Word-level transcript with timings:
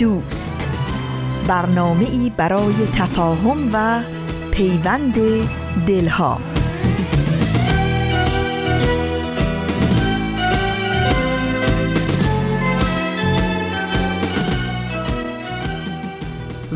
دوست. 0.00 0.68
برنامه 1.48 2.10
ای 2.10 2.32
برای 2.36 2.74
تفاهم 2.94 3.70
و 3.72 4.02
پیوند 4.50 5.14
دلها. 5.86 6.40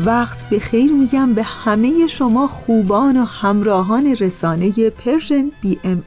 وقت 0.05 0.49
به 0.49 0.59
خیر 0.59 0.91
میگم 0.91 1.33
به 1.33 1.43
همه 1.43 2.07
شما 2.07 2.47
خوبان 2.47 3.17
و 3.17 3.25
همراهان 3.25 4.15
رسانه 4.15 4.89
پرژن 4.89 5.51
بی 5.61 5.79
ام 5.83 6.03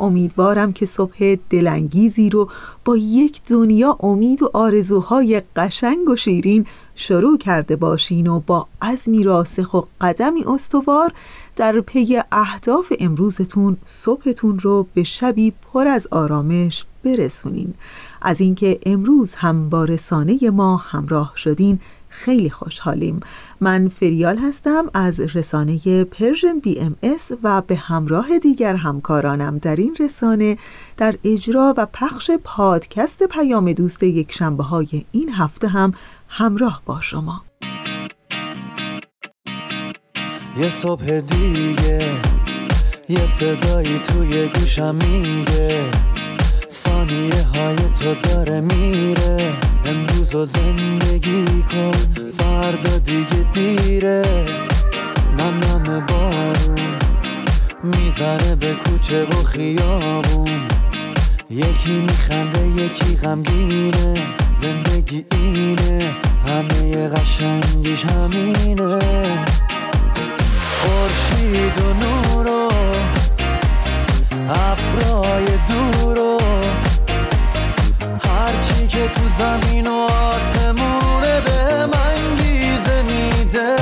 امیدوارم 0.00 0.72
که 0.72 0.86
صبح 0.86 1.36
دلانگیزی 1.50 2.30
رو 2.30 2.50
با 2.84 2.96
یک 2.96 3.40
دنیا 3.46 3.96
امید 4.00 4.42
و 4.42 4.50
آرزوهای 4.52 5.42
قشنگ 5.56 6.08
و 6.08 6.16
شیرین 6.16 6.66
شروع 6.94 7.38
کرده 7.38 7.76
باشین 7.76 8.26
و 8.26 8.40
با 8.40 8.66
عزمی 8.82 9.22
راسخ 9.22 9.74
و 9.74 9.80
قدمی 10.00 10.44
استوار 10.44 11.12
در 11.56 11.80
پی 11.80 12.22
اهداف 12.32 12.92
امروزتون 13.00 13.76
صبحتون 13.84 14.58
رو 14.58 14.86
به 14.94 15.02
شبی 15.02 15.52
پر 15.72 15.86
از 15.86 16.06
آرامش 16.10 16.84
برسونین. 17.04 17.74
از 18.22 18.40
اینکه 18.40 18.78
امروز 18.86 19.34
هم 19.34 19.68
با 19.68 19.84
رسانه 19.84 20.50
ما 20.50 20.76
همراه 20.76 21.32
شدین 21.36 21.80
خیلی 22.16 22.50
خوشحالیم. 22.50 23.20
من 23.60 23.88
فریال 23.88 24.38
هستم 24.38 24.90
از 24.94 25.20
رسانه 25.20 26.04
Persian 26.04 26.58
BMS 26.58 27.32
و 27.42 27.62
به 27.62 27.76
همراه 27.76 28.38
دیگر 28.38 28.76
همکارانم. 28.76 29.58
در 29.58 29.76
این 29.76 29.96
رسانه 30.00 30.58
در 30.96 31.18
اجرا 31.24 31.74
و 31.76 31.86
پخش 31.86 32.30
پادکست 32.44 33.22
پیام 33.22 33.72
دوست 33.72 34.02
یک 34.02 34.32
شنبه 34.32 34.64
های 34.64 35.04
این 35.12 35.32
هفته 35.32 35.68
هم 35.68 35.92
همراه 36.28 36.82
با 36.86 37.00
شما. 37.00 37.44
یه 40.58 40.70
صبح 40.70 41.20
دیگه 41.20 42.20
یه 43.08 43.26
صدایی 43.26 43.98
توی 43.98 44.48
گوشم 44.48 44.94
میگه. 44.94 45.90
ثانیه 46.86 47.46
های 47.54 47.76
تو 47.76 48.14
داره 48.14 48.60
میره. 48.60 49.52
امروز 49.84 50.34
و 50.34 50.44
زندگی 50.44 51.44
کن 51.70 51.92
فردا 52.38 52.98
دیگه 52.98 53.46
دیره. 53.52 54.22
نم 55.38 55.60
نم 55.64 56.06
بارون 56.06 56.98
می‌زنه 57.82 58.54
به 58.54 58.74
کوچه 58.74 59.24
و 59.24 59.44
خیابون. 59.44 60.60
یکی 61.50 62.00
میخنده 62.00 62.82
یکی 62.82 63.16
غمگینه. 63.16 64.26
زندگی 64.60 65.24
اینه 65.32 66.14
همه 66.46 67.08
قشنگیش 67.08 68.04
همینه. 68.04 68.98
خورشید 70.80 71.78
و 71.78 71.94
نور 72.04 72.46
و 72.46 72.70
ابرای 74.50 75.44
دور 75.68 76.18
و 76.18 76.65
که 78.96 79.08
تو 79.08 79.20
زمین 79.38 79.86
و 79.86 79.92
آسمونه 79.92 81.40
به 81.40 81.86
من 81.86 82.36
گیزه 82.36 83.02
میده. 83.02 83.76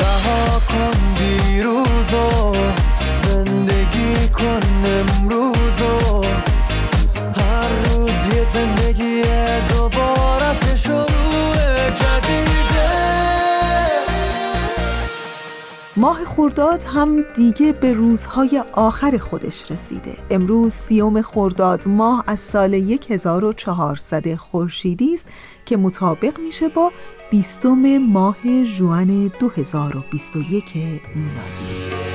رها 0.00 0.60
کن 0.68 1.14
دیروز 1.14 2.14
و 2.14 2.54
زندگی 3.28 4.28
کن 4.28 4.60
امروز. 4.86 5.43
ماه 16.04 16.24
خورداد 16.24 16.84
هم 16.84 17.24
دیگه 17.34 17.72
به 17.72 17.92
روزهای 17.92 18.64
آخر 18.72 19.18
خودش 19.18 19.70
رسیده. 19.70 20.16
امروز 20.30 20.72
سیوم 20.72 21.22
خورداد 21.22 21.88
ماه 21.88 22.24
از 22.26 22.40
سال 22.40 22.74
1400 23.10 24.34
خورشیدی 24.34 25.14
است 25.14 25.26
که 25.66 25.76
میشه 26.38 26.68
با 26.68 26.92
بیستم 27.30 27.98
ماه 27.98 28.64
جوان 28.64 29.32
2021 29.40 30.64
میلادی. 31.14 32.13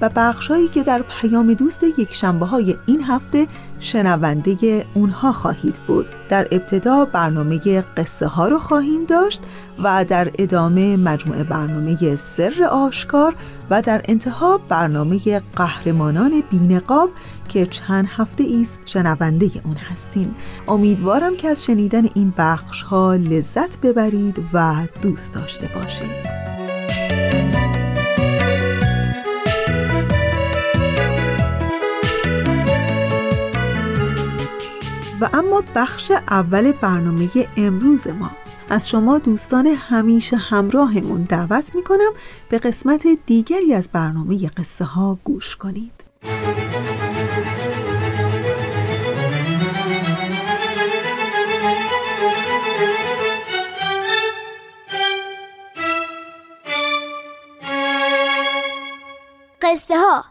و 0.00 0.10
بخشهایی 0.16 0.68
که 0.68 0.82
در 0.82 1.02
پیام 1.02 1.54
دوست 1.54 1.82
یک 1.82 2.14
شنبه 2.14 2.46
های 2.46 2.76
این 2.86 3.04
هفته 3.04 3.46
شنونده 3.80 4.84
اونها 4.94 5.32
خواهید 5.32 5.78
بود. 5.86 6.10
در 6.28 6.48
ابتدا 6.50 7.04
برنامه 7.04 7.58
قصه 7.96 8.26
ها 8.26 8.48
رو 8.48 8.58
خواهیم 8.58 9.04
داشت 9.04 9.42
و 9.82 10.04
در 10.04 10.30
ادامه 10.38 10.96
مجموعه 10.96 11.44
برنامه 11.44 12.16
سر 12.16 12.68
آشکار 12.70 13.34
و 13.70 13.82
در 13.82 14.02
انتها 14.08 14.60
برنامه 14.68 15.42
قهرمانان 15.56 16.42
بینقاب 16.50 17.10
که 17.48 17.66
چند 17.66 18.08
هفته 18.16 18.44
ایست 18.44 18.78
شنونده 18.86 19.50
اون 19.64 19.76
هستین 19.76 20.34
امیدوارم 20.68 21.36
که 21.36 21.48
از 21.48 21.64
شنیدن 21.64 22.08
این 22.14 22.32
بخش 22.38 22.82
ها 22.82 23.14
لذت 23.14 23.80
ببرید 23.80 24.44
و 24.52 24.74
دوست 25.02 25.34
داشته 25.34 25.68
باشید. 25.74 26.45
و 35.20 35.28
اما 35.32 35.62
بخش 35.74 36.10
اول 36.10 36.72
برنامه 36.72 37.28
امروز 37.56 38.06
ما. 38.08 38.30
از 38.70 38.88
شما 38.88 39.18
دوستان 39.18 39.66
همیشه 39.66 40.36
همراهمون 40.36 41.22
دعوت 41.22 41.74
می‌کنم 41.74 42.12
به 42.48 42.58
قسمت 42.58 43.06
دیگری 43.26 43.74
از 43.74 43.90
برنامه 43.92 44.48
قصه 44.48 44.84
ها 44.84 45.18
گوش 45.24 45.56
کنید. 45.56 45.92
قصه 59.62 59.98
ها 59.98 60.24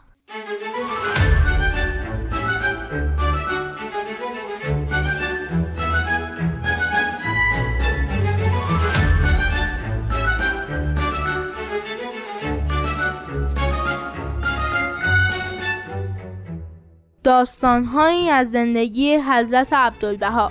داستانهایی 17.26 18.30
از 18.30 18.50
زندگی 18.50 19.16
حضرت 19.16 19.72
عبدالبها. 19.72 20.50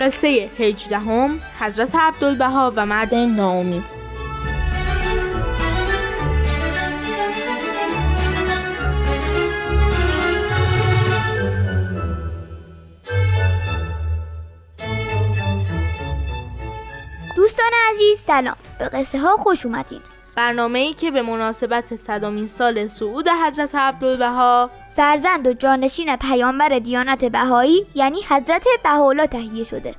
قصه 0.00 0.50
هجدهم 0.58 1.40
حضرت 1.60 1.94
عبدالبها 1.94 2.72
و 2.76 2.86
مرد 2.86 3.14
ناامید. 3.14 3.97
سلام. 18.28 18.56
به 18.78 18.88
قصه 18.88 19.18
ها 19.18 19.36
خوش 19.36 19.66
اومدین. 19.66 20.00
برنامه 20.34 20.78
ای 20.78 20.92
که 20.92 21.10
به 21.10 21.22
مناسبت 21.22 21.96
صدامین 21.96 22.48
سال 22.48 22.88
صعود 22.88 23.28
حضرت 23.28 23.74
عبدالبها 23.74 24.70
فرزند 24.96 25.46
و 25.46 25.52
جانشین 25.52 26.16
پیامبر 26.16 26.68
دیانت 26.68 27.24
بهایی 27.24 27.86
یعنی 27.94 28.22
حضرت 28.28 28.64
بهاءالله 28.84 29.26
تهیه 29.26 29.64
شده. 29.64 29.94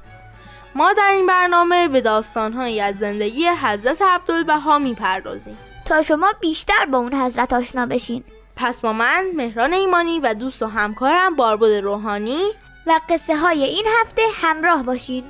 ما 0.75 0.93
در 0.93 1.09
این 1.11 1.27
برنامه 1.27 1.87
به 1.87 2.01
داستانهایی 2.01 2.81
از 2.81 2.95
زندگی 2.95 3.47
حضرت 3.47 4.01
عبدالبها 4.01 4.79
می‌پردازیم. 4.79 5.57
تا 5.85 6.01
شما 6.01 6.33
بیشتر 6.39 6.85
با 6.85 6.97
اون 6.97 7.13
حضرت 7.13 7.53
آشنا 7.53 7.85
بشین. 7.85 8.23
پس 8.55 8.81
با 8.81 8.93
من 8.93 9.25
مهران 9.35 9.73
ایمانی 9.73 10.19
و 10.19 10.33
دوست 10.33 10.63
و 10.63 10.67
همکارم 10.67 11.35
باربد 11.35 11.71
روحانی. 11.71 12.43
و 12.87 12.99
قصه 13.09 13.37
های 13.37 13.63
این 13.63 13.85
هفته 14.01 14.21
همراه 14.41 14.83
باشین. 14.83 15.23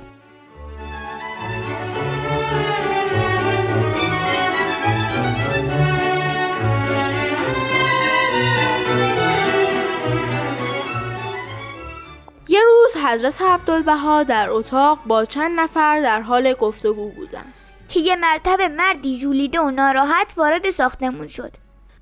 یه 12.50 12.60
روز 12.64 13.04
حضرت 13.04 13.42
عبدالبها 13.42 14.22
در 14.22 14.50
اتاق 14.50 14.98
با 15.06 15.24
چند 15.24 15.60
نفر 15.60 16.00
در 16.00 16.20
حال 16.20 16.52
گفتگو 16.52 17.08
بودند. 17.08 17.54
که 17.88 18.00
یه 18.00 18.16
مرتبه 18.16 18.68
مردی 18.68 19.18
جولیده 19.18 19.60
و 19.60 19.70
ناراحت 19.70 20.32
وارد 20.36 20.70
ساختمون 20.70 21.26
شد. 21.26 21.52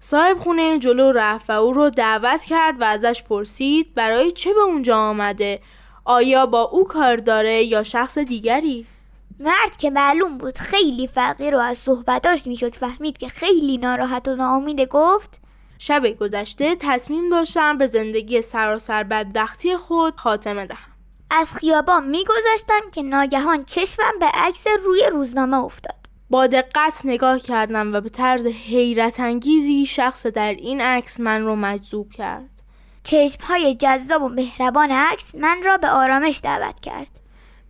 صاحب 0.01 0.39
خونه 0.39 0.79
جلو 0.79 1.13
رفت 1.13 1.51
و 1.51 1.53
او 1.53 1.73
رو 1.73 1.91
دعوت 1.91 2.45
کرد 2.45 2.81
و 2.81 2.85
ازش 2.85 3.23
پرسید 3.23 3.95
برای 3.95 4.33
چه 4.33 4.55
به 4.55 4.61
اونجا 4.61 4.99
آمده؟ 4.99 5.61
آیا 6.05 6.47
با 6.47 6.63
او 6.63 6.85
کار 6.85 7.17
داره 7.17 7.65
یا 7.65 7.83
شخص 7.83 8.19
دیگری؟ 8.19 8.87
مرد 9.41 9.77
که 9.79 9.91
معلوم 9.91 10.39
بود 10.39 10.59
خیلی 10.59 11.07
فقیر 11.07 11.57
و 11.57 11.59
از 11.59 11.79
صحبتاش 11.79 12.47
می‌شد 12.47 12.75
فهمید 12.75 13.19
که 13.19 13.29
خیلی 13.29 13.79
ناراحت 13.79 14.29
و 14.29 14.37
ناامیده 14.37 14.87
گفت 14.87 15.41
شب 15.79 16.07
گذشته 16.07 16.77
تصمیم 16.81 17.29
داشتم 17.29 17.79
به 17.79 17.87
زندگی 17.87 18.43
سراسر 18.43 19.03
بدبختی 19.03 19.77
خود 19.77 20.17
خاتمه 20.17 20.67
دهم. 20.67 20.93
از 21.31 21.55
خیابان 21.55 22.09
میگذاشتم 22.09 22.91
که 22.93 23.03
ناگهان 23.03 23.65
چشمم 23.65 24.19
به 24.21 24.27
عکس 24.35 24.67
روی 24.85 25.03
روزنامه 25.13 25.65
افتاد. 25.65 25.95
با 26.31 26.47
دقت 26.47 27.01
نگاه 27.05 27.39
کردم 27.39 27.95
و 27.95 28.01
به 28.01 28.09
طرز 28.09 28.47
حیرت 28.47 29.21
انگیزی 29.21 29.87
شخص 29.87 30.27
در 30.27 30.55
این 30.55 30.81
عکس 30.81 31.21
من 31.21 31.43
رو 31.43 31.57
مجذوب 31.57 32.11
کرد. 32.11 32.51
چشم 33.05 33.45
های 33.45 33.75
جذاب 33.75 34.23
و 34.23 34.29
مهربان 34.29 34.91
عکس 34.91 35.35
من 35.35 35.63
را 35.65 35.79
به 35.79 35.89
آرامش 35.89 36.41
دعوت 36.43 36.81
کرد. 36.81 37.21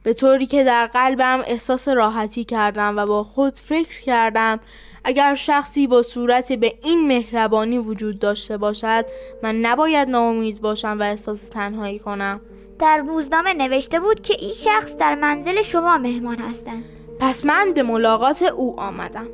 به 0.02 0.12
طوری 0.12 0.46
که 0.46 0.64
در 0.64 0.86
قلبم 0.86 1.42
احساس 1.46 1.88
راحتی 1.88 2.44
کردم 2.44 2.96
و 2.96 3.06
با 3.06 3.24
خود 3.24 3.54
فکر 3.54 4.00
کردم 4.00 4.60
اگر 5.08 5.34
شخصی 5.34 5.86
با 5.86 6.02
صورت 6.02 6.52
به 6.52 6.74
این 6.82 7.06
مهربانی 7.06 7.78
وجود 7.78 8.18
داشته 8.18 8.56
باشد 8.56 9.06
من 9.42 9.60
نباید 9.60 10.08
ناامید 10.08 10.60
باشم 10.60 10.96
و 11.00 11.02
احساس 11.02 11.48
تنهایی 11.48 11.98
کنم. 11.98 12.40
در 12.78 12.96
روزنامه 12.96 13.54
نوشته 13.54 14.00
بود 14.00 14.20
که 14.20 14.34
این 14.38 14.52
شخص 14.52 14.96
در 14.96 15.14
منزل 15.14 15.62
شما 15.62 15.98
مهمان 15.98 16.36
هستند. 16.36 16.84
پس 17.20 17.44
من 17.44 17.72
به 17.74 17.82
ملاقات 17.82 18.42
او 18.42 18.80
آمدم. 18.80 19.26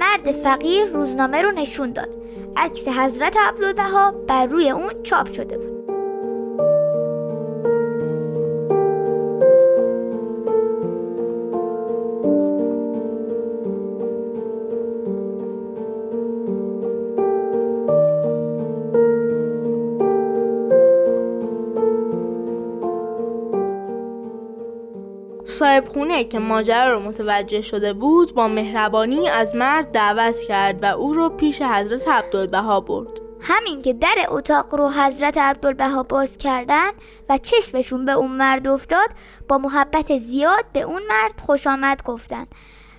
مرد 0.00 0.32
فقیر 0.32 0.84
روزنامه 0.84 1.42
رو 1.42 1.50
نشون 1.50 1.92
داد. 1.92 2.16
عکس 2.56 2.88
حضرت 2.88 3.36
عبدالبها 3.36 4.10
بر 4.10 4.46
روی 4.46 4.70
اون 4.70 5.02
چاپ 5.02 5.32
شده 5.32 5.58
بود. 5.58 5.95
صاحب 25.58 25.88
خونه 25.88 26.24
که 26.24 26.38
ماجرا 26.38 26.92
رو 26.92 27.00
متوجه 27.00 27.62
شده 27.62 27.92
بود 27.92 28.34
با 28.34 28.48
مهربانی 28.48 29.28
از 29.28 29.56
مرد 29.56 29.92
دعوت 29.92 30.40
کرد 30.40 30.82
و 30.82 30.86
او 30.86 31.14
رو 31.14 31.28
پیش 31.28 31.62
حضرت 31.62 32.08
عبدالبها 32.08 32.80
برد. 32.80 33.08
همین 33.40 33.82
که 33.82 33.92
در 33.92 34.14
اتاق 34.28 34.74
رو 34.74 34.88
حضرت 34.88 35.38
عبدالبها 35.38 36.02
باز 36.02 36.38
کردن 36.38 36.90
و 37.28 37.38
چشمشون 37.38 38.04
به 38.04 38.12
اون 38.12 38.30
مرد 38.30 38.68
افتاد 38.68 39.08
با 39.48 39.58
محبت 39.58 40.18
زیاد 40.18 40.64
به 40.72 40.80
اون 40.80 41.02
مرد 41.08 41.40
خوش 41.40 41.66
آمد 41.66 42.02
گفتن 42.02 42.46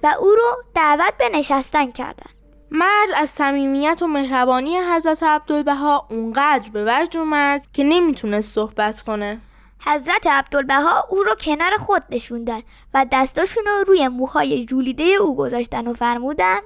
و 0.03 0.13
او 0.19 0.27
رو 0.27 0.63
دعوت 0.75 1.13
به 1.19 1.30
نشستن 1.30 1.92
کردن. 1.92 2.31
مرد 2.71 3.10
از 3.15 3.30
صمیمیت 3.30 4.01
و 4.01 4.07
مهربانی 4.07 4.77
حضرت 4.77 5.24
عبدالبها 5.24 6.07
اونقدر 6.10 6.69
به 6.74 6.83
وجد 6.88 7.18
اومد 7.18 7.62
که 7.74 7.83
نمی‌تونست 7.83 8.53
صحبت 8.53 9.01
کنه. 9.01 9.42
حضرت 9.85 10.27
عبدالبها 10.27 11.06
او 11.09 11.24
رو 11.24 11.35
کنار 11.35 11.77
خود 11.77 12.03
نشوندن 12.09 12.62
و 12.94 13.06
دستاشون 13.12 13.63
رو 13.65 13.83
روی 13.88 14.07
موهای 14.07 14.65
جولیده 14.65 15.03
او 15.03 15.35
گذاشتن 15.35 15.88
و 15.88 15.94
فرمودن 15.94 16.59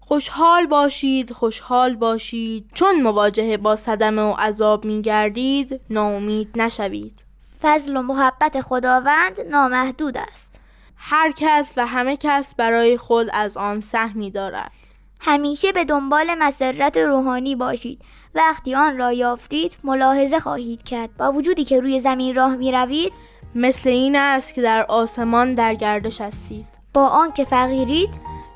خوشحال 0.00 0.66
باشید 0.66 1.32
خوشحال 1.32 1.96
باشید. 1.96 2.70
چون 2.74 3.02
مواجهه 3.02 3.56
با 3.56 3.76
صدمه 3.76 4.22
و 4.22 4.34
عذاب 4.38 4.84
میگردید 4.84 5.80
ناامید 5.90 6.50
نشوید. 6.56 7.24
فضل 7.60 7.96
و 7.96 8.02
محبت 8.02 8.60
خداوند 8.60 9.40
نامحدود 9.50 10.18
است. 10.18 10.60
هر 10.96 11.32
کس 11.32 11.72
و 11.76 11.86
همه 11.86 12.16
کس 12.16 12.54
برای 12.54 12.98
خود 12.98 13.28
از 13.32 13.56
آن 13.56 13.80
سهمی 13.80 14.30
دارد. 14.30 14.72
همیشه 15.20 15.72
به 15.72 15.84
دنبال 15.84 16.34
مسرت 16.38 16.96
روحانی 16.96 17.56
باشید. 17.56 18.00
وقتی 18.34 18.74
آن 18.74 18.98
را 18.98 19.12
یافتید 19.12 19.76
ملاحظه 19.84 20.40
خواهید 20.40 20.82
کرد. 20.82 21.16
با 21.16 21.32
وجودی 21.32 21.64
که 21.64 21.80
روی 21.80 22.00
زمین 22.00 22.34
راه 22.34 22.56
می 22.56 22.72
روید 22.72 23.12
مثل 23.54 23.88
این 23.88 24.16
است 24.16 24.54
که 24.54 24.62
در 24.62 24.86
آسمان 24.88 25.54
در 25.54 25.74
گردش 25.74 26.20
هستید. 26.20 26.66
با 26.94 27.08
آنکه 27.08 27.44
فقیرید 27.44 28.10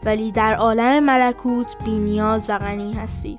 ولی 0.05 0.33
در 0.33 0.55
عالم 0.55 1.05
ملکوت 1.05 1.85
بی 1.85 1.99
نیاز 1.99 2.51
و 2.51 2.59
غنی 2.59 2.93
هستید. 2.93 3.39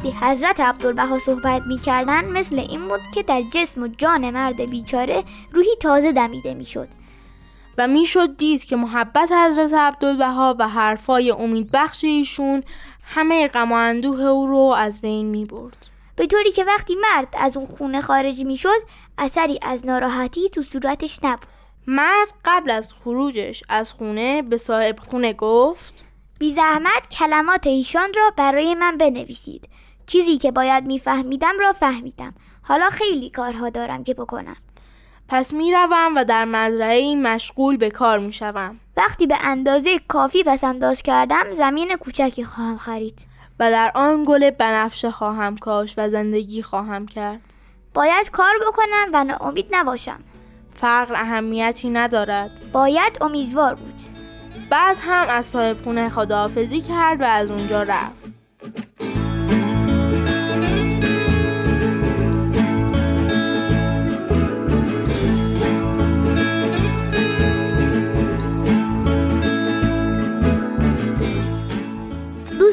وقتی 0.00 0.16
حضرت 0.20 0.60
عبدالبها 0.60 1.18
صحبت 1.18 1.62
می 1.62 1.78
کردن 1.78 2.24
مثل 2.24 2.58
این 2.58 2.88
بود 2.88 3.00
که 3.14 3.22
در 3.22 3.42
جسم 3.52 3.82
و 3.82 3.88
جان 3.88 4.30
مرد 4.30 4.70
بیچاره 4.70 5.24
روحی 5.52 5.76
تازه 5.80 6.12
دمیده 6.12 6.54
می 6.54 6.64
شد 6.64 6.88
و 7.78 7.86
می‌شد 7.86 8.36
دید 8.36 8.64
که 8.64 8.76
محبت 8.76 9.32
حضرت 9.32 9.74
عبدالبها 9.74 10.56
و 10.58 10.68
حرفای 10.68 11.30
امیدبخش 11.30 12.04
ایشون 12.04 12.62
همه 13.02 13.48
غم 13.48 13.72
و 13.72 13.74
اندوه 13.74 14.20
او 14.20 14.46
رو 14.46 14.74
از 14.78 15.00
بین 15.00 15.26
می 15.26 15.44
برد 15.44 15.86
به 16.16 16.26
طوری 16.26 16.52
که 16.52 16.64
وقتی 16.64 16.94
مرد 16.94 17.34
از 17.38 17.56
اون 17.56 17.66
خونه 17.66 18.00
خارج 18.00 18.44
می 18.44 18.56
شد 18.56 18.82
اثری 19.18 19.58
از 19.62 19.86
ناراحتی 19.86 20.48
تو 20.48 20.62
صورتش 20.62 21.18
نبود. 21.22 21.46
مرد 21.86 22.32
قبل 22.44 22.70
از 22.70 22.92
خروجش 22.92 23.62
از 23.68 23.92
خونه 23.92 24.42
به 24.42 24.58
صاحب 24.58 24.98
خونه 25.10 25.32
گفت 25.32 26.04
بی 26.38 26.54
زحمت 26.54 27.08
کلمات 27.18 27.66
ایشان 27.66 28.12
را 28.16 28.32
برای 28.36 28.74
من 28.74 28.98
بنویسید. 28.98 29.68
چیزی 30.10 30.38
که 30.38 30.52
باید 30.52 30.84
میفهمیدم 30.84 31.58
را 31.60 31.72
فهمیدم. 31.72 32.34
حالا 32.62 32.90
خیلی 32.90 33.30
کارها 33.30 33.70
دارم 33.70 34.04
که 34.04 34.14
بکنم. 34.14 34.56
پس 35.28 35.52
می‌روم 35.52 36.14
و 36.16 36.24
در 36.24 36.44
مزرعه 36.44 37.16
مشغول 37.16 37.76
به 37.76 37.90
کار 37.90 38.18
می‌شوم. 38.18 38.80
وقتی 38.96 39.26
به 39.26 39.36
اندازه 39.42 39.98
کافی 40.08 40.42
پس 40.42 40.64
انداز 40.64 41.02
کردم 41.02 41.54
زمین 41.54 41.96
کوچکی 41.96 42.44
خواهم 42.44 42.76
خرید. 42.76 43.18
و 43.60 43.70
در 43.70 43.92
آن 43.94 44.24
گل 44.24 44.50
بنفشه 44.50 45.10
خواهم 45.10 45.56
کاشت 45.56 45.94
و 45.98 46.08
زندگی 46.08 46.62
خواهم 46.62 47.06
کرد. 47.06 47.40
باید 47.94 48.30
کار 48.30 48.54
بکنم 48.68 49.08
و 49.12 49.24
ناامید 49.24 49.66
نباشم. 49.70 50.20
فقر 50.74 51.14
اهمیتی 51.14 51.90
ندارد. 51.90 52.50
باید 52.72 53.18
امیدوار 53.20 53.74
بود. 53.74 54.00
بعد 54.70 54.96
هم 55.00 55.28
از 55.28 55.46
صاحب 55.46 55.82
خونه 55.82 56.08
خداحافظی 56.08 56.80
کرد 56.80 57.20
و 57.20 57.24
از 57.24 57.50
اونجا 57.50 57.82
رفت. 57.82 58.34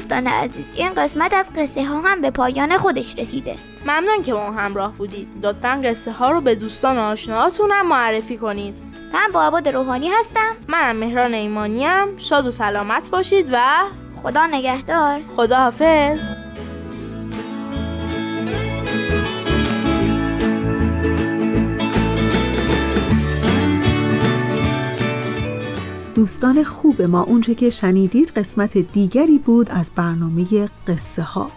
دوستان 0.07 0.27
عزیز 0.27 0.65
این 0.75 0.93
قسمت 0.93 1.33
از 1.33 1.49
قصه 1.55 1.85
ها 1.85 2.01
هم 2.01 2.21
به 2.21 2.31
پایان 2.31 2.77
خودش 2.77 3.15
رسیده. 3.19 3.55
ممنون 3.85 4.23
که 4.23 4.33
با 4.33 4.49
ما 4.49 4.59
همراه 4.59 4.93
بودید. 4.93 5.27
لطفا 5.45 5.81
قصه 5.83 6.11
ها 6.11 6.31
رو 6.31 6.41
به 6.41 6.55
دوستان 6.55 6.97
و 6.97 7.01
آشناهاتونم 7.01 7.87
معرفی 7.87 8.37
کنید. 8.37 8.77
من 9.13 9.31
بارباد 9.33 9.67
روحانی 9.67 10.09
هستم. 10.09 10.55
منم 10.67 10.95
مهران 10.95 11.33
ایمانیم 11.33 12.17
شاد 12.17 12.45
و 12.45 12.51
سلامت 12.51 13.09
باشید 13.09 13.49
و 13.51 13.83
خدا 14.23 14.47
نگهدار. 14.47 15.21
خدا 15.35 15.57
حافظ 15.57 16.19
دوستان 26.27 26.63
خوب 26.63 27.01
ما 27.01 27.23
اونچه 27.23 27.55
که 27.55 27.69
شنیدید 27.69 28.29
قسمت 28.29 28.77
دیگری 28.77 29.37
بود 29.37 29.69
از 29.69 29.91
برنامه 29.95 30.69
قصه 30.87 31.21
ها 31.21 31.51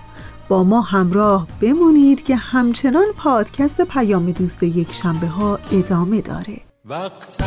با 0.49 0.65
ما 0.65 0.81
همراه 0.81 1.47
بمونید 1.61 2.25
که 2.25 2.37
همچنان 2.37 3.05
پادکست 3.17 3.81
پیام 3.81 4.31
دوست 4.31 4.63
یک 4.63 4.93
شنبه 4.93 5.27
ها 5.27 5.59
ادامه 5.73 6.21
داره. 6.21 6.61
وقت 6.85 7.43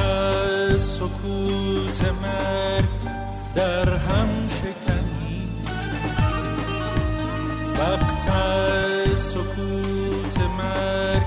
سکوت 0.77 2.11
مرگ 2.21 3.13
در 3.55 3.97
هم 3.97 4.29
شکنی. 4.47 5.49
وقت 7.79 8.29
سکوت 9.15 10.37
مرگ 10.57 11.23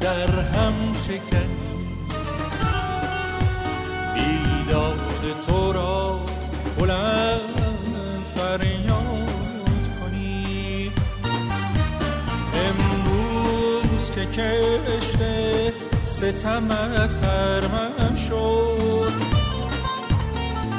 در 0.00 0.40
هم 0.40 0.74
شکنی. 1.06 1.62
بیداد 4.14 5.01
تو 5.46 5.72
را 5.72 6.20
بلند 6.78 7.52
فریاد 8.34 9.88
کنی. 10.00 10.90
امروز 12.54 14.10
که 14.10 14.26
کشته 14.26 15.72
ستمت 16.04 17.10
خرمن 17.22 18.16
شد. 18.16 19.12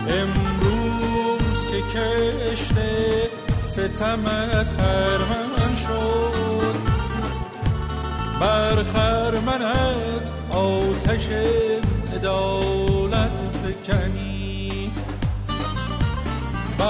امروز 0.07 1.65
که 1.71 1.99
کشته 1.99 3.29
ستمت 3.63 4.69
خرمن 4.77 5.75
شد. 5.75 6.75
بر 8.41 8.83
خرمنت 8.83 10.31
آتش 10.51 11.27
عدالت 12.15 13.31
فکنی. 13.63 14.22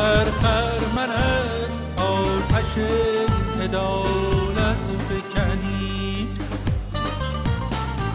بر 0.04 0.32
خرمنت 0.32 1.74
آتش 1.98 2.72
عدالت 3.62 4.84
فکنی 5.10 6.28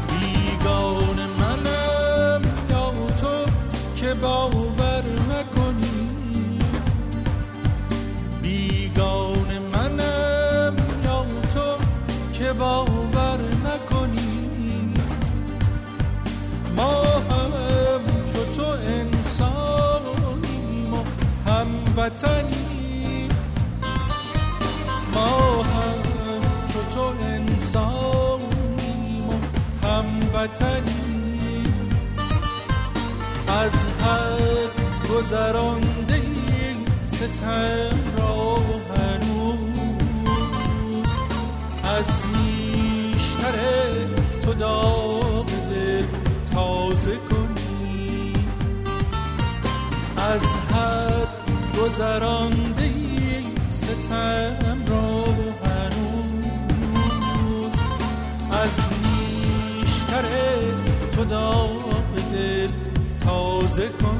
بیگان 0.09 1.19
منم 1.41 2.43
یا 2.71 2.93
تو 3.21 3.53
که 3.97 4.15
باور 4.15 4.68
هموطنیم 22.09 23.29
ما 25.15 25.63
هم 25.63 26.03
چو 26.73 26.79
تو 26.95 27.13
انسانیم 27.23 28.49
و 29.29 29.33
هموطنیم 29.87 30.95
از 33.49 33.73
حد 33.73 34.75
گذرانده 35.13 36.23
ستم 37.07 37.99
را 38.19 38.57
هنوز. 38.97 39.59
از 41.85 42.07
نیشتر 42.37 43.57
تو 44.43 44.55
داغ 44.55 45.47
دل 45.47 46.05
تازه 46.55 47.17
کنی. 47.17 48.33
از 50.17 50.43
حد 50.43 51.28
گذرانده 51.79 52.91
ستم 53.73 54.79
را 54.89 55.25
هنوز. 55.65 56.93
از 58.51 58.81
نیشتر 59.03 60.25
تو 61.13 61.25
داغ 61.25 62.05
دل 62.33 62.69
تازه 63.25 63.89
کنی 63.89 64.18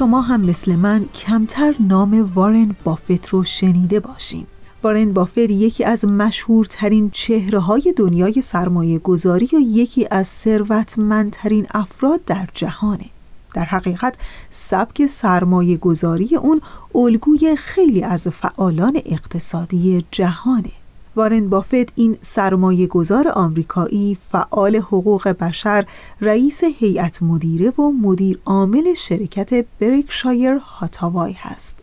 شما 0.00 0.20
هم 0.20 0.40
مثل 0.40 0.76
من 0.76 1.04
کمتر 1.04 1.74
نام 1.80 2.30
وارن 2.34 2.76
بافت 2.84 3.28
رو 3.28 3.44
شنیده 3.44 4.00
باشین. 4.00 4.46
وارن 4.82 5.12
بافت 5.12 5.38
یکی 5.38 5.84
از 5.84 6.04
مشهورترین 6.04 7.10
چهره 7.10 7.58
های 7.58 7.94
دنیای 7.96 8.40
سرمایه 8.40 8.98
گذاری 8.98 9.48
و 9.52 9.58
یکی 9.60 10.06
از 10.10 10.26
ثروتمندترین 10.26 11.66
افراد 11.74 12.24
در 12.24 12.48
جهانه. 12.54 13.06
در 13.54 13.64
حقیقت 13.64 14.18
سبک 14.50 15.06
سرمایه 15.06 15.76
گذاری 15.76 16.36
اون 16.36 16.60
الگوی 16.94 17.56
خیلی 17.56 18.02
از 18.02 18.28
فعالان 18.28 19.00
اقتصادی 19.06 20.04
جهانه. 20.10 20.79
وارن 21.16 21.48
بافت 21.48 21.92
این 21.94 22.16
سرمایه 22.20 22.86
گذار 22.86 23.28
آمریکایی 23.28 24.18
فعال 24.30 24.76
حقوق 24.76 25.28
بشر 25.28 25.86
رئیس 26.20 26.64
هیئت 26.64 27.22
مدیره 27.22 27.70
و 27.70 27.90
مدیر 27.90 28.38
عامل 28.46 28.94
شرکت 28.94 29.64
برکشایر 29.80 30.54
هاتاوای 30.54 31.32
هست. 31.32 31.78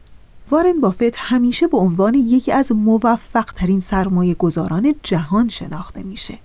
وارن 0.51 0.81
بافت 0.81 1.15
همیشه 1.15 1.67
به 1.67 1.77
عنوان 1.77 2.13
یکی 2.13 2.51
از 2.51 2.71
موفق 2.71 3.45
ترین 3.55 3.79
سرمایه 3.79 4.33
گذاران 4.33 4.95
جهان 5.03 5.47
شناخته 5.47 6.03
میشه. 6.03 6.39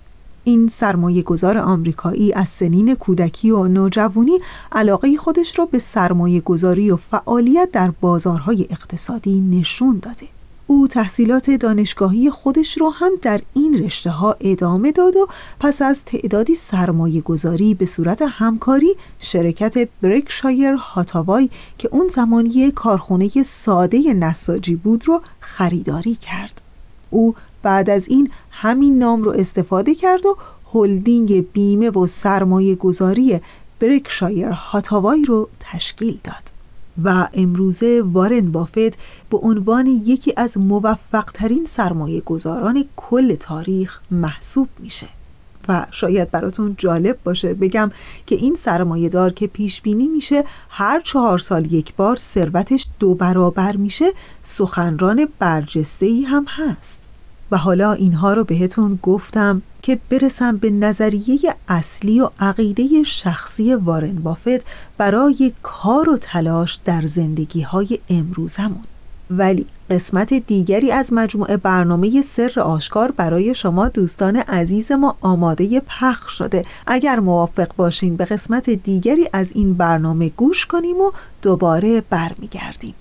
این 0.45 0.69
سرمایه 0.69 1.23
گذار 1.23 1.59
آمریکایی 1.59 2.33
از 2.33 2.49
سنین 2.49 2.95
کودکی 2.95 3.51
و 3.51 3.69
نوجوانی 3.69 4.39
علاقه 4.73 5.17
خودش 5.17 5.59
را 5.59 5.67
به 5.67 5.79
سرمایه 5.79 6.41
گذاری 6.41 6.91
و 6.91 6.97
فعالیت 6.97 7.69
در 7.73 7.91
بازارهای 7.91 8.67
اقتصادی 8.71 9.41
نشون 9.41 9.99
داده. 10.03 10.27
او 10.73 10.89
تحصیلات 10.89 11.51
دانشگاهی 11.51 12.31
خودش 12.31 12.79
رو 12.79 12.91
هم 12.91 13.11
در 13.23 13.41
این 13.55 13.85
رشته 13.85 14.11
ها 14.11 14.37
ادامه 14.41 14.93
داد 14.93 15.17
و 15.17 15.27
پس 15.61 15.83
از 15.83 16.05
تعدادی 16.05 16.55
سرمایه 16.55 17.21
گذاری 17.21 17.75
به 17.75 17.87
صورت 17.87 18.23
همکاری 18.29 18.97
شرکت 19.19 19.89
برکشایر 20.03 20.73
هاتاوای 20.73 21.51
که 21.79 21.89
اون 21.93 22.09
زمانی 22.09 22.71
کارخونه 22.71 23.43
ساده 23.43 24.15
نساجی 24.15 24.75
بود 24.75 25.09
رو 25.09 25.23
خریداری 25.41 26.15
کرد. 26.15 26.63
او 27.11 27.35
بعد 27.63 27.91
از 27.91 28.09
این 28.09 28.31
همین 28.51 28.99
نام 28.99 29.23
رو 29.23 29.31
استفاده 29.31 29.95
کرد 29.95 30.27
و 30.27 30.37
هلدینگ 30.75 31.53
بیمه 31.53 31.91
و 31.91 32.07
سرمایه 32.07 32.75
گذاری 32.75 33.41
برکشایر 33.81 34.49
هاتاوای 34.49 35.25
رو 35.25 35.49
تشکیل 35.61 36.19
داد. 36.25 36.52
و 37.05 37.29
امروزه 37.35 38.03
وارن 38.05 38.53
بافت 38.53 38.99
به 39.31 39.39
عنوان 39.43 39.87
یکی 39.87 40.33
از 40.37 40.59
موفقترین 40.59 41.65
سرمایه 41.65 42.21
گذاران 42.21 42.85
کل 42.97 43.35
تاریخ 43.35 44.01
محسوب 44.11 44.69
میشه. 44.79 45.09
و 45.69 45.87
شاید 45.91 46.31
براتون 46.31 46.75
جالب 46.79 47.19
باشه 47.25 47.55
بگم 47.55 47.91
که 48.27 48.35
این 48.35 48.55
سرمایه 48.55 49.09
دار 49.09 49.33
که 49.33 49.47
پیش 49.47 49.81
بینی 49.81 50.09
میشه 50.09 50.45
هر 50.69 51.01
چهار 51.01 51.39
سال 51.39 51.73
یک 51.73 51.95
بار 51.95 52.17
ثروتش 52.17 52.87
دو 52.99 53.15
برابر 53.15 53.77
میشه 53.77 54.13
سخنران 54.43 55.29
برجسته 55.39 56.07
ای 56.07 56.23
هم 56.23 56.45
هست. 56.49 57.12
و 57.53 57.57
حالا 57.57 57.93
اینها 57.93 58.35
رو 58.35 58.45
بهتون 58.45 58.99
گفتم 59.03 59.63
که 59.83 59.99
برسم 60.11 60.57
به 60.57 60.71
نظریه 60.71 61.55
اصلی 61.69 62.21
و 62.21 62.31
عقیده 62.41 63.03
شخصی 63.03 63.75
وارن 63.75 64.15
بافت 64.15 64.67
برای 64.99 65.53
کار 65.63 66.09
و 66.09 66.17
تلاش 66.17 66.79
در 66.85 67.07
زندگی 67.07 67.63
های 67.63 67.99
امروزمون. 68.11 68.85
ولی 69.31 69.67
قسمت 69.91 70.35
دیگری 70.35 70.93
از 70.93 71.13
مجموعه 71.13 71.57
برنامه 71.57 72.23
سر 72.23 72.61
آشکار 72.61 73.11
برای 73.11 73.55
شما 73.55 73.89
دوستان 73.89 74.37
عزیز 74.37 74.93
ما 74.93 75.17
آماده 75.21 75.81
پخش 75.81 76.33
شده. 76.33 76.65
اگر 76.87 77.21
موافق 77.21 77.69
باشین 77.77 78.17
به 78.17 78.25
قسمت 78.25 78.71
دیگری 78.71 79.29
از 79.33 79.53
این 79.55 79.75
برنامه 79.75 80.29
گوش 80.29 80.67
کنیم 80.67 80.97
و 80.97 81.13
دوباره 81.43 82.03
برمیگردیم. 82.11 82.95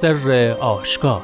سر 0.00 0.56
آشکار. 0.60 1.22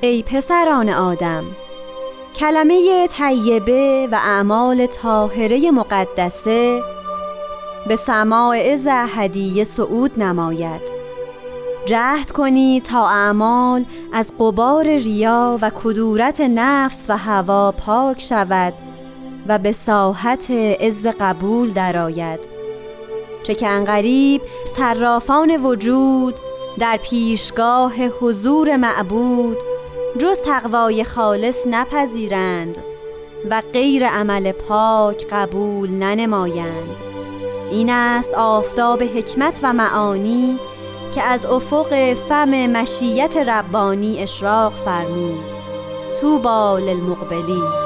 ای 0.00 0.22
پسران 0.22 0.88
آدم 0.88 1.44
کلمه 2.34 3.06
طیبه 3.06 4.08
و 4.12 4.14
اعمال 4.14 4.86
طاهره 4.86 5.70
مقدسه 5.70 6.82
به 7.88 7.96
سماع 7.96 8.56
از 8.72 8.88
هدیه 8.90 9.64
صعود 9.64 10.22
نماید. 10.22 10.95
جهد 11.86 12.30
کنید 12.30 12.82
تا 12.82 13.08
اعمال 13.08 13.84
از 14.12 14.32
قبار 14.40 14.84
ریا 14.84 15.58
و 15.62 15.70
کدورت 15.84 16.40
نفس 16.40 17.06
و 17.08 17.16
هوا 17.16 17.72
پاک 17.72 18.20
شود 18.20 18.74
و 19.48 19.58
به 19.58 19.72
ساحت 19.72 20.50
عز 20.50 21.06
قبول 21.20 21.70
درآید. 21.70 22.40
چه 23.42 23.54
که 23.54 23.68
انقریب 23.68 24.42
صرافان 24.66 25.56
وجود 25.56 26.34
در 26.78 26.96
پیشگاه 26.96 27.94
حضور 28.20 28.76
معبود 28.76 29.56
جز 30.18 30.42
تقوای 30.42 31.04
خالص 31.04 31.66
نپذیرند 31.66 32.78
و 33.50 33.62
غیر 33.72 34.08
عمل 34.08 34.52
پاک 34.52 35.26
قبول 35.30 35.90
ننمایند. 35.90 37.00
این 37.70 37.90
است 37.90 38.34
آفتاب 38.34 39.02
حکمت 39.02 39.60
و 39.62 39.72
معانی 39.72 40.58
که 41.16 41.22
از 41.22 41.46
افق 41.46 42.14
فم 42.14 42.66
مشیت 42.66 43.36
ربانی 43.36 44.18
اشراق 44.22 44.72
فرمود 44.72 45.44
توبا 46.20 46.78
للمقبلین. 46.78 47.85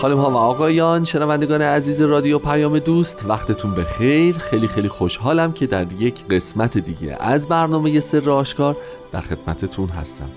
خانم 0.00 0.18
ها 0.18 0.30
و 0.30 0.36
آقایان 0.36 1.04
شنوندگان 1.04 1.62
عزیز 1.62 2.00
رادیو 2.00 2.38
پیام 2.38 2.78
دوست 2.78 3.24
وقتتون 3.28 3.74
به 3.74 3.84
خیر 3.84 4.38
خیلی 4.38 4.68
خیلی 4.68 4.88
خوشحالم 4.88 5.52
که 5.52 5.66
در 5.66 5.92
یک 5.92 6.26
قسمت 6.26 6.78
دیگه 6.78 7.16
از 7.20 7.48
برنامه 7.48 8.00
سر 8.00 8.30
آشکار 8.30 8.76
در 9.12 9.20
خدمتتون 9.20 9.88
هستم. 9.88 10.28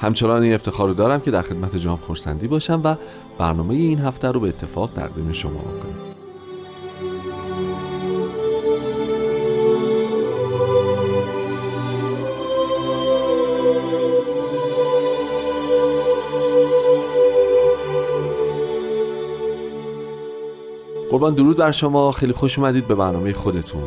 همچنان 0.00 0.42
این 0.42 0.54
افتخار 0.54 0.88
رو 0.88 0.94
دارم 0.94 1.20
که 1.20 1.30
در 1.30 1.42
خدمت 1.42 1.76
جام 1.76 1.96
خورسندی 1.96 2.48
باشم 2.48 2.80
و 2.84 2.96
برنامه 3.38 3.74
این 3.74 3.98
هفته 3.98 4.28
رو 4.28 4.40
به 4.40 4.48
اتفاق 4.48 4.90
تقدیم 4.90 5.32
شما 5.32 5.52
کنم 5.52 6.11
قربان 21.12 21.34
درود 21.34 21.56
بر 21.56 21.70
شما. 21.70 22.12
خیلی 22.12 22.32
خوش 22.32 22.58
اومدید 22.58 22.86
به 22.86 22.94
برنامه 22.94 23.32
خودتون. 23.32 23.82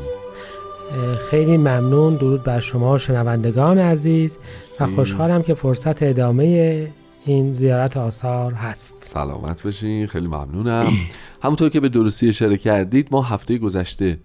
خیلی 1.29 1.57
ممنون. 1.57 2.15
درود 2.15 2.43
بر 2.43 2.59
شما 2.59 2.97
شنوندگان 2.97 3.77
عزیز. 3.77 4.37
و 4.79 4.85
خوشحالم 4.87 5.43
که 5.43 5.53
فرصت 5.53 6.03
ادامه 6.03 6.87
این 7.25 7.53
زیارت 7.53 7.97
آثار 7.97 8.53
هست. 8.53 8.97
سلامت 8.97 9.63
باشین. 9.63 10.07
خیلی 10.07 10.27
ممنونم. 10.27 10.91
همونطور 11.43 11.69
که 11.69 11.79
به 11.79 11.89
درستی 11.89 12.29
اشاره 12.29 12.57
کردید 12.57 13.07
ما 13.11 13.21
هفته 13.21 13.57
گذشته 13.57 14.17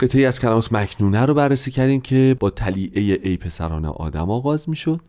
قطعی 0.00 0.26
از 0.26 0.40
کلمات 0.40 0.72
مکنونه 0.72 1.26
رو 1.26 1.34
بررسی 1.34 1.70
کردیم 1.70 2.00
که 2.00 2.36
با 2.40 2.50
تلیعه 2.50 3.18
ای 3.22 3.36
پسران 3.36 3.84
آدم 3.84 4.30
آغاز 4.30 4.68
می‌شد 4.68 5.00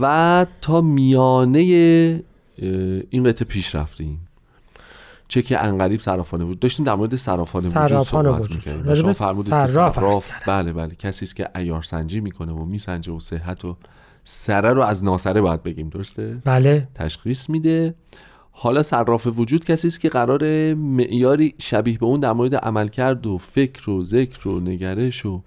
و 0.00 0.46
تا 0.60 0.80
میانه 0.80 1.60
این 3.10 3.24
قطعه 3.24 3.48
پیش 3.48 3.74
رفتیم. 3.74 4.27
چه 5.28 5.42
که 5.42 5.64
انقریب 5.64 6.00
صرافانه 6.00 6.44
وجود 6.44 6.58
داشتیم 6.58 6.86
در 6.86 6.94
مورد 6.94 7.16
صرافانه 7.16 7.68
وجود 7.68 8.04
صحبت 8.04 8.50
می‌کردیم. 8.50 8.94
شما 8.94 9.12
فرمودید 9.12 9.52
که 9.52 9.66
صراف 9.66 10.32
بله 10.46 10.72
بله. 10.72 10.94
کسی 10.94 11.24
است 11.24 11.36
که 11.36 11.48
عیار 11.54 11.82
سنجی 11.82 12.20
می‌کنه 12.20 12.52
و 12.52 12.64
میسنجه 12.64 13.12
و 13.12 13.20
صحت 13.20 13.64
و 13.64 13.76
سره 14.24 14.72
رو 14.72 14.82
از 14.82 15.04
ناسره 15.04 15.40
باید 15.40 15.62
بگیم. 15.62 15.88
درسته؟ 15.88 16.38
بله. 16.44 16.88
تشخیص 16.94 17.50
میده. 17.50 17.94
حالا 18.50 18.82
صراف 18.82 19.26
وجود 19.36 19.64
کسی 19.64 19.88
است 19.88 20.00
که 20.00 20.08
قرار 20.08 20.74
معیاری 20.74 21.54
شبیه 21.58 21.98
به 21.98 22.06
اون 22.06 22.20
در 22.20 22.32
مورد 22.32 22.54
عملکرد 22.54 23.26
و 23.26 23.38
فکر 23.38 23.90
و 23.90 24.04
ذکر 24.04 24.48
و 24.48 24.60
نگرش 24.60 25.26
و 25.26 25.42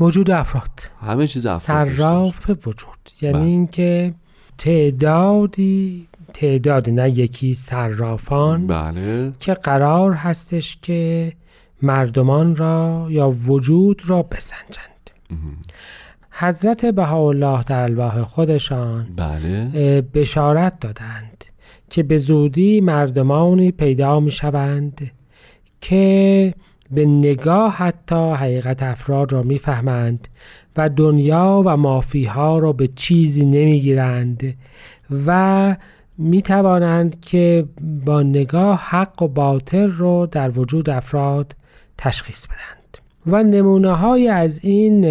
وجود 0.00 0.30
افراد. 0.30 0.70
همه 1.00 1.26
چیز 1.26 1.46
افراد 1.46 1.88
صراف 1.88 2.50
وجود. 2.50 3.10
یعنی 3.20 3.38
بله. 3.38 3.46
اینکه 3.46 4.14
تعدادی 4.58 6.08
تعداد 6.36 6.90
نه 6.90 7.10
یکی 7.10 7.54
صرافان 7.54 8.66
بله. 8.66 9.32
که 9.40 9.54
قرار 9.54 10.12
هستش 10.12 10.78
که 10.82 11.32
مردمان 11.82 12.56
را 12.56 13.06
یا 13.10 13.30
وجود 13.30 14.02
را 14.06 14.22
بسنجند 14.22 15.10
حضرت 16.30 16.86
بهاءالله 16.86 17.62
در 17.62 17.82
الواح 17.82 18.22
خودشان 18.22 19.06
بله. 19.16 20.00
بشارت 20.14 20.80
دادند 20.80 21.44
که 21.90 22.02
به 22.02 22.16
زودی 22.18 22.80
مردمانی 22.80 23.72
پیدا 23.72 24.20
می 24.20 24.30
شوند 24.30 25.10
که 25.80 26.54
به 26.90 27.06
نگاه 27.06 27.72
حتی 27.72 28.32
حقیقت 28.32 28.82
افراد 28.82 29.32
را 29.32 29.42
می‌فهمند 29.42 30.28
و 30.76 30.88
دنیا 30.88 31.62
و 31.66 31.76
مافیها 31.76 32.58
را 32.58 32.72
به 32.72 32.88
چیزی 32.88 33.44
نمی‌گیرند 33.44 34.54
و 35.26 35.76
می 36.18 36.42
توانند 36.42 37.20
که 37.20 37.64
با 38.04 38.22
نگاه 38.22 38.80
حق 38.80 39.22
و 39.22 39.28
باطل 39.28 39.90
رو 39.90 40.26
در 40.30 40.58
وجود 40.58 40.90
افراد 40.90 41.56
تشخیص 41.98 42.46
بدند 42.46 42.98
و 43.26 43.42
نمونه 43.42 43.92
های 43.92 44.28
از 44.28 44.60
این 44.62 45.06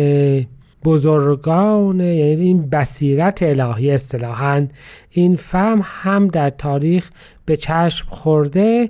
بزرگان 0.84 2.00
یعنی 2.00 2.42
این 2.42 2.70
بصیرت 2.70 3.44
الهی 3.44 3.92
اصطلاحا 3.92 4.68
این 5.10 5.36
فهم 5.36 5.82
هم 5.84 6.28
در 6.28 6.50
تاریخ 6.50 7.10
به 7.46 7.58
چشم 7.58 8.06
خورده 8.10 8.90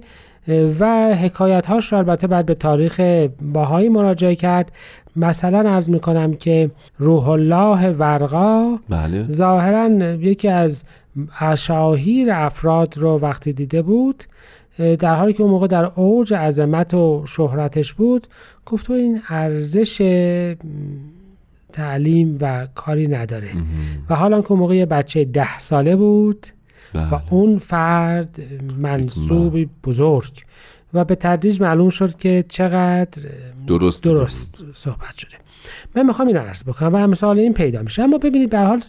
و 0.79 1.15
حکایت 1.15 1.65
هاش 1.65 1.91
رو 1.91 1.97
البته 1.97 2.27
بعد 2.27 2.45
به 2.45 2.55
تاریخ 2.55 3.01
باهایی 3.41 3.89
مراجعه 3.89 4.35
کرد 4.35 4.71
مثلا 5.15 5.69
از 5.69 5.89
می‌کنم 5.89 6.33
که 6.33 6.71
روح 6.97 7.29
الله 7.29 7.91
ورقا 7.91 8.77
بله. 8.89 9.29
ظاهرا 9.29 10.13
یکی 10.13 10.47
از 10.47 10.83
اشاهیر 11.39 12.31
افراد 12.31 12.97
رو 12.97 13.19
وقتی 13.19 13.53
دیده 13.53 13.81
بود 13.81 14.23
در 14.77 15.15
حالی 15.15 15.33
که 15.33 15.43
اون 15.43 15.51
موقع 15.51 15.67
در 15.67 15.85
اوج 15.85 16.33
عظمت 16.33 16.93
و 16.93 17.23
شهرتش 17.27 17.93
بود 17.93 18.27
گفت 18.65 18.91
این 18.91 19.21
ارزش 19.29 20.01
تعلیم 21.73 22.37
و 22.41 22.67
کاری 22.75 23.07
نداره. 23.07 23.51
و 24.09 24.15
حالا 24.15 24.41
که 24.41 24.51
اون 24.51 24.59
موقع 24.59 24.75
یه 24.75 24.85
بچه 24.85 25.25
ده 25.25 25.59
ساله 25.59 25.95
بود 25.95 26.47
بله. 26.93 27.13
و 27.13 27.19
اون 27.29 27.59
فرد 27.59 28.39
منصوبی 28.77 29.69
بزرگ 29.83 30.43
و 30.93 31.05
به 31.05 31.15
تدریج 31.15 31.61
معلوم 31.61 31.89
شد 31.89 32.15
که 32.17 32.43
چقدر 32.49 33.21
درست 33.67 34.03
درست 34.03 34.63
صحبت 34.73 35.17
شده. 35.17 35.37
من 35.95 36.05
می‌خوام 36.05 36.27
این 36.27 36.37
رو 36.37 36.43
عرض 36.43 36.63
بکنم 36.63 36.89
و 36.93 37.07
مثال 37.07 37.39
این 37.39 37.53
پیدا 37.53 37.81
میشه. 37.81 38.03
اما 38.03 38.17
ببینید 38.17 38.49
به 38.49 38.59
حال 38.59 38.81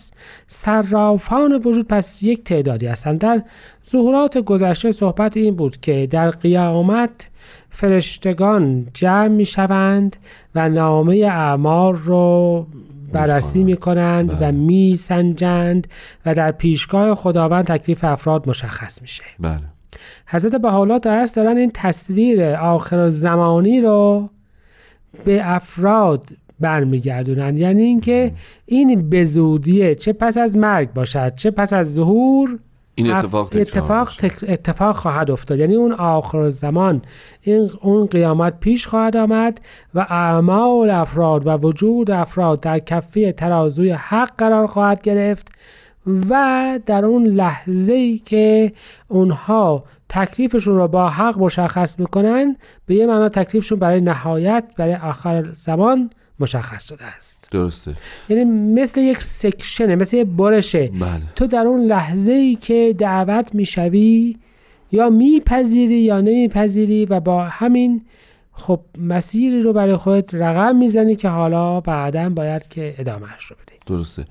صرافان 0.48 1.52
وجود 1.52 1.88
پس 1.88 2.22
یک 2.22 2.44
تعدادی 2.44 2.86
هستند. 2.86 3.18
در 3.18 3.42
ظهورات 3.90 4.38
گذشته 4.38 4.92
صحبت 4.92 5.36
این 5.36 5.56
بود 5.56 5.80
که 5.80 6.06
در 6.10 6.30
قیامت 6.30 7.30
فرشتگان 7.70 8.86
جمع 8.94 9.28
می‌شوند 9.28 10.16
و 10.54 10.68
نامه 10.68 11.16
اعمار 11.16 11.96
رو 11.96 12.66
بررسی 13.12 13.64
می 13.64 13.76
کنند 13.76 14.32
و 14.32 14.36
بله. 14.36 14.50
می 14.50 14.96
سنجند 14.96 15.86
و 16.26 16.34
در 16.34 16.52
پیشگاه 16.52 17.14
خداوند 17.14 17.64
تکلیف 17.64 18.04
افراد 18.04 18.48
مشخص 18.48 19.02
میشه. 19.02 19.22
بله. 19.40 19.60
حضرت 20.26 20.54
بحالا 20.54 20.98
درست 20.98 21.36
دارن 21.36 21.56
این 21.56 21.70
تصویر 21.74 22.44
آخر 22.44 23.08
زمانی 23.08 23.80
رو 23.80 24.28
به 25.24 25.40
افراد 25.54 26.24
برمیگردونن. 26.60 27.58
یعنی 27.58 27.82
اینکه 27.82 28.32
این 28.66 29.10
بزودیه 29.10 29.94
چه 29.94 30.12
پس 30.12 30.38
از 30.38 30.56
مرگ 30.56 30.92
باشد 30.92 31.34
چه 31.34 31.50
پس 31.50 31.72
از 31.72 31.94
ظهور 31.94 32.58
این 32.98 33.10
اتفاق 33.10 33.48
تکرار 33.48 33.62
اتفاق, 33.62 34.08
میشه. 34.08 34.28
تک- 34.28 34.50
اتفاق 34.50 34.96
خواهد 34.96 35.30
افتاد. 35.30 35.58
یعنی 35.58 35.74
اون 35.74 35.92
آخر 35.92 36.48
زمان 36.48 37.02
این 37.42 37.70
اون 37.82 38.06
قیامت 38.06 38.60
پیش 38.60 38.86
خواهد 38.86 39.16
آمد 39.16 39.60
و 39.94 40.06
اعمال 40.10 40.90
افراد 40.90 41.46
و 41.46 41.50
وجود 41.50 42.10
افراد 42.10 42.60
در 42.60 42.78
کفه 42.78 43.32
ترازوی 43.32 43.90
حق 43.90 44.30
قرار 44.38 44.66
خواهد 44.66 45.02
گرفت 45.02 45.48
و 46.30 46.80
در 46.86 47.04
اون 47.04 47.26
لحظه 47.26 47.92
ای 47.92 48.18
که 48.18 48.72
اونها 49.08 49.84
تکلیفشون 50.08 50.76
رو 50.76 50.88
با 50.88 51.08
حق 51.08 51.38
مشخص 51.38 51.98
می‌کنن 51.98 52.56
به 52.86 52.94
یه 52.94 53.06
معنا 53.06 53.28
تکلیفشون 53.28 53.78
برای 53.78 54.00
نهایت 54.00 54.64
برای 54.76 54.94
آخر 54.94 55.52
زمان 55.56 56.10
مشخص 56.40 56.88
شده 56.88 57.04
است. 57.04 57.48
درسته. 57.50 57.94
یعنی 58.28 58.44
مثل 58.80 59.00
یک 59.00 59.22
سکشنه 59.22 59.96
مثل 59.96 60.16
یک 60.16 60.26
برشه 60.26 60.88
بله. 60.88 61.22
تو 61.36 61.46
در 61.46 61.66
اون 61.66 61.80
لحظه 61.80 62.32
ای 62.32 62.54
که 62.54 62.94
دعوت 62.98 63.54
می‌شوی 63.54 64.36
یا 64.92 65.10
میپذیری 65.10 66.00
یا 66.00 66.20
نمیپذیری 66.20 67.06
و 67.06 67.20
با 67.20 67.44
همین 67.44 68.02
خب 68.52 68.80
مسیری 68.98 69.62
رو 69.62 69.72
برای 69.72 69.96
خودت 69.96 70.34
رقم 70.34 70.76
می‌زنی 70.76 71.16
که 71.16 71.28
حالا 71.28 71.80
بعدا 71.80 72.28
باید 72.28 72.68
که 72.68 72.94
ادامهش 72.98 73.44
رو 73.44 73.56
بدی. 73.62 73.76
درسته. 73.86 74.24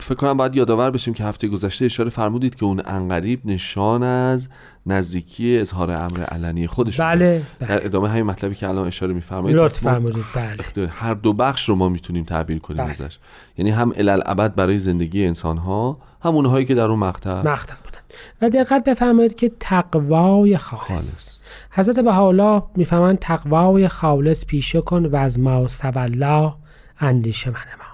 فکر 0.00 0.14
کنم 0.14 0.36
باید 0.36 0.56
یادآور 0.56 0.90
بشیم 0.90 1.14
که 1.14 1.24
هفته 1.24 1.48
گذشته 1.48 1.84
اشاره 1.84 2.10
فرمودید 2.10 2.54
که 2.54 2.64
اون 2.64 2.82
انقریب 2.84 3.40
نشان 3.44 4.02
از 4.02 4.48
نزدیکی 4.86 5.58
اظهار 5.58 5.90
امر 5.90 6.20
علنی 6.20 6.66
خودشون 6.66 7.06
بله 7.06 7.42
در 7.60 7.66
بله. 7.66 7.80
ادامه 7.84 8.08
همین 8.08 8.22
مطلبی 8.22 8.54
که 8.54 8.68
الان 8.68 8.86
اشاره 8.86 9.14
میفرمایید 9.14 9.56
لطف 9.56 9.78
فرمودید. 9.78 10.24
بله. 10.34 10.88
هر 10.88 11.14
دو 11.14 11.32
بخش 11.32 11.68
رو 11.68 11.74
ما 11.74 11.88
می‌تونیم 11.88 12.24
تعبیر 12.24 12.58
کنیم 12.58 12.84
بله. 12.84 12.90
ازش. 12.90 13.18
یعنی 13.58 13.70
هم 13.70 13.92
الالعبد 13.96 14.54
برای 14.54 14.78
زندگی 14.78 15.26
انسان 15.26 15.58
ها 15.58 15.98
هم 16.22 16.34
اونهایی 16.34 16.66
که 16.66 16.74
در 16.74 16.84
اون 16.84 16.98
مقطع 16.98 17.42
مختم 17.42 17.76
بودن. 17.84 17.98
و 18.42 18.50
دقت 18.50 18.84
بفرمایید 18.84 19.34
که 19.34 19.52
تقوای 19.60 20.56
خالص, 20.56 20.88
خالص. 20.88 21.38
حضرت 21.70 21.98
بهاءالله 21.98 22.62
می‌فهمند 22.76 23.18
تقوای 23.18 23.88
خالص 23.88 24.46
پیشه 24.46 24.80
کن 24.80 25.06
و 25.06 25.16
از 25.16 25.38
ما 25.38 25.68
سبلا 25.68 26.54
اندیشه 27.00 27.50
من 27.50 27.56
ما. 27.56 27.87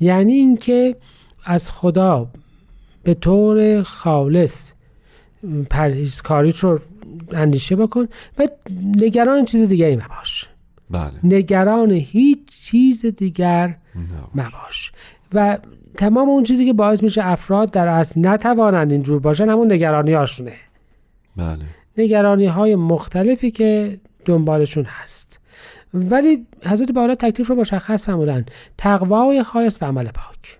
یعنی 0.00 0.32
اینکه 0.32 0.96
از 1.44 1.70
خدا 1.70 2.28
به 3.02 3.14
طور 3.14 3.82
خالص 3.82 4.72
پرهیزکاری 5.70 6.54
رو 6.60 6.80
اندیشه 7.32 7.76
بکن 7.76 8.08
و 8.38 8.48
نگران 8.96 9.44
چیز 9.44 9.68
دیگه 9.68 9.86
ای 9.86 9.96
مباش. 9.96 10.48
بله. 10.90 11.12
نگران 11.24 11.90
هیچ 11.90 12.38
چیز 12.48 13.06
دیگر. 13.06 13.76
مباش. 14.34 14.92
و 15.34 15.58
تمام 15.96 16.28
اون 16.28 16.44
چیزی 16.44 16.66
که 16.66 16.72
باعث 16.72 17.02
میشه 17.02 17.26
افراد 17.26 17.70
در 17.70 17.88
اصل 17.88 18.28
نتوانند 18.28 18.92
اینجور 18.92 19.20
باشن 19.20 19.48
همون 19.48 19.72
نگرانی 19.72 20.12
هاشونه. 20.12 20.52
بله. 21.36 21.64
نگرانی 21.98 22.46
های 22.46 22.76
مختلفی 22.76 23.50
که 23.50 23.98
دنبالشون 24.24 24.84
هست. 24.84 25.27
ولی 25.94 26.46
حضرت 26.64 26.92
بالا 26.92 27.14
تکلیف 27.14 27.48
رو 27.48 27.54
مشخص 27.54 28.04
فرمودن. 28.04 28.46
تقوای 28.78 29.42
خالص 29.42 29.82
و 29.82 29.84
عمل 29.84 30.04
پاک. 30.04 30.58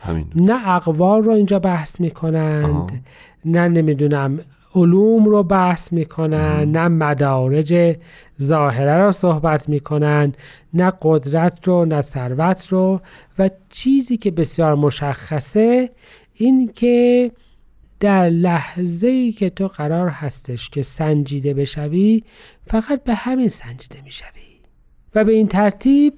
همین. 0.00 0.26
نه 0.34 0.68
اقوال 0.68 1.22
رو 1.22 1.32
اینجا 1.32 1.58
بحث. 1.58 2.00
می‌کنند 2.00 3.04
نه 3.44 3.68
نمی‌دونم 3.68 4.40
علوم 4.74 5.24
رو 5.24 5.42
بحث 5.42 5.92
می‌کنن 5.92 6.64
نه 6.64 6.88
مدارج 6.88 7.98
ظاهره 8.42 8.98
رو 8.98 9.12
صحبت 9.12 9.68
می‌کنن 9.68 10.32
نه 10.74 10.92
قدرت 11.02 11.68
رو 11.68 11.84
نه 11.84 12.02
ثروت 12.02 12.66
رو. 12.66 13.00
و 13.38 13.50
چیزی 13.70 14.16
که 14.16 14.30
بسیار 14.30 14.74
مشخصه 14.74 15.90
این 16.34 16.72
که 16.72 17.30
در 18.00 18.28
لحظه 18.28 19.06
ای 19.06 19.32
که 19.32 19.50
تو 19.50 19.68
قرار 19.68 20.08
هستش 20.08 20.70
که 20.70 20.82
سنجیده 20.82 21.54
بشوی 21.54 22.22
فقط 22.66 23.04
به 23.04 23.14
همین 23.14 23.48
سنجیده 23.48 24.02
می‌شوی. 24.04 24.45
و 25.16 25.24
به 25.24 25.32
این 25.32 25.46
ترتیب 25.46 26.14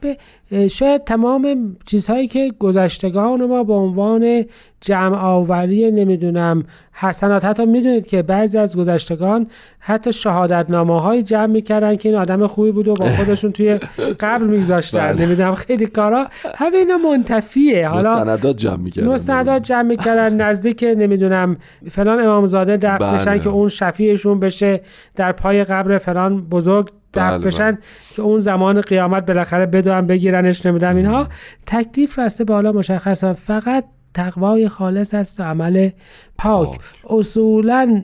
شاید 0.71 1.05
تمام 1.05 1.77
چیزهایی 1.85 2.29
که 2.29 2.53
گذشتگان 2.59 3.47
ما 3.47 3.65
به 3.65 3.73
عنوان 3.73 4.45
جمع 4.81 5.17
آوری 5.17 5.91
نمی‌دونم 5.91 6.65
حسنات 6.93 7.45
حتی 7.45 7.67
می‌دونید 7.67 8.07
که 8.07 8.23
بعضی 8.23 8.59
از 8.59 8.77
گذشتگان 8.77 9.47
حتی 9.79 10.13
شهادت 10.13 10.67
نامه 10.69 11.01
های 11.01 11.23
جمع 11.23 11.47
می‌کردن 11.47 11.97
که 11.97 12.09
این 12.09 12.19
آدم 12.19 12.47
خوبی 12.47 12.73
بود 12.73 12.89
و 12.89 12.95
با 12.95 13.09
خودشون 13.09 13.53
توی 13.53 13.79
قبر 14.21 14.45
میگذاشتن. 14.45 15.13
بله. 15.13 15.27
نمی‌دونم 15.27 15.55
خیلی 15.55 15.87
کارا. 15.87 16.27
همه 16.55 16.77
اینا 16.77 16.97
منتفیه. 16.97 17.89
حالا 17.89 18.11
مستندات 18.11 18.57
جمع 18.57 18.77
می‌کردن. 18.77 19.09
مستندات 19.09 19.63
جمع 19.63 19.83
می‌کردن. 19.83 20.41
نزدیک 20.41 20.85
نمی‌دونم 20.97 21.57
فلان 21.91 22.21
امامزاده 22.21 22.77
دفن 22.77 22.99
بله. 22.99 23.19
بشن 23.19 23.39
که 23.39 23.49
اون 23.49 23.69
شفیعشون 23.69 24.41
بشه 24.41 24.81
در 25.17 25.33
پای 25.33 25.65
قبر 25.65 25.99
فلان 25.99 26.41
بزرگ 26.41 26.91
دفن 27.15 27.31
بله، 27.31 27.47
بشن 27.47 27.71
بله. 27.71 27.81
که 28.11 28.23
اون 28.23 28.41
زمان 28.41 28.81
قیامت 28.81 29.27
بالاخره 29.27 29.67
بدوان 29.67 30.07
بگیرنش 30.07 30.67
نمی‌دونم 30.67 30.97
اینها 30.97 31.29
تکلیف 31.67 32.19
راسته 32.19 32.45
بالا 32.45 32.73
مشخص. 32.73 33.25
فقط 33.25 33.85
تقوای 34.15 34.69
خالص 34.69 35.15
است 35.15 35.41
و 35.41 35.43
عمل 35.43 35.91
پاک 36.39 36.69
پاک. 36.69 36.81
اصولا 37.11 38.03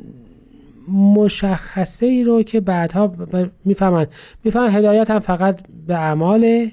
مشخصه 0.92 2.06
ای 2.06 2.24
رو 2.24 2.42
که 2.42 2.60
بعدها 2.60 3.12
می‌فهمن 3.64 4.06
می‌فهمن 4.44 4.70
هدایت 4.70 5.10
هم 5.10 5.18
فقط 5.18 5.60
به 5.86 5.94
اعمال 5.94 6.70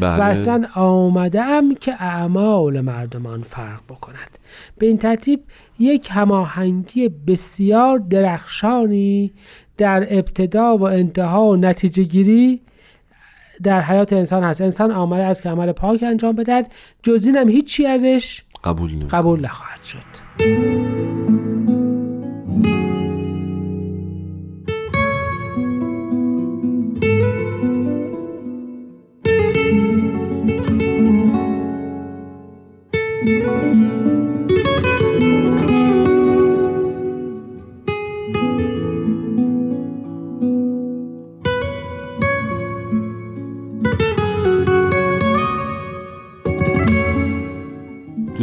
بله. 0.00 0.18
و 0.18 0.22
اصلا 0.22 0.66
آمده 0.74 1.42
ام 1.42 1.74
که 1.74 2.02
اعمال 2.02 2.80
مردمان 2.80 3.42
فرق 3.42 3.80
بکند 3.88 4.38
به 4.78 4.86
این 4.86 4.98
ترتیب 4.98 5.40
یک 5.78 6.08
هماهنگی 6.10 7.08
بسیار 7.08 7.98
درخشانی 7.98 9.32
در 9.78 10.06
ابتدا 10.10 10.76
و 10.76 10.82
انتها 10.82 11.46
و 11.46 11.56
نتیجه 11.56 12.02
گیری 12.02 12.60
در 13.62 13.80
حیات 13.80 14.12
انسان 14.12 14.44
هست. 14.44 14.60
انسان 14.60 14.92
آمده 14.92 15.24
است 15.24 15.42
که 15.42 15.48
عمل 15.48 15.72
پاک 15.72 16.02
انجام 16.02 16.36
بدهد. 16.36 16.72
جز 17.02 17.26
این 17.26 17.36
هم 17.36 17.48
هیچی 17.48 17.86
ازش 17.86 18.42
قبول 18.64 19.06
قبول 19.06 19.40
نخواهد 19.40 19.82
شد. 19.82 20.77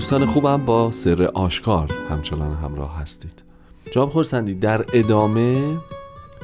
دوستان 0.06 0.26
خوبم 0.26 0.66
با 0.66 0.92
سر 0.92 1.24
آشکار 1.24 1.92
همچنان 2.10 2.54
همراه 2.56 2.98
هستید. 2.98 3.44
جناب 3.92 4.10
خورسندی 4.10 4.56
در 4.56 4.86
ادامه 4.94 5.78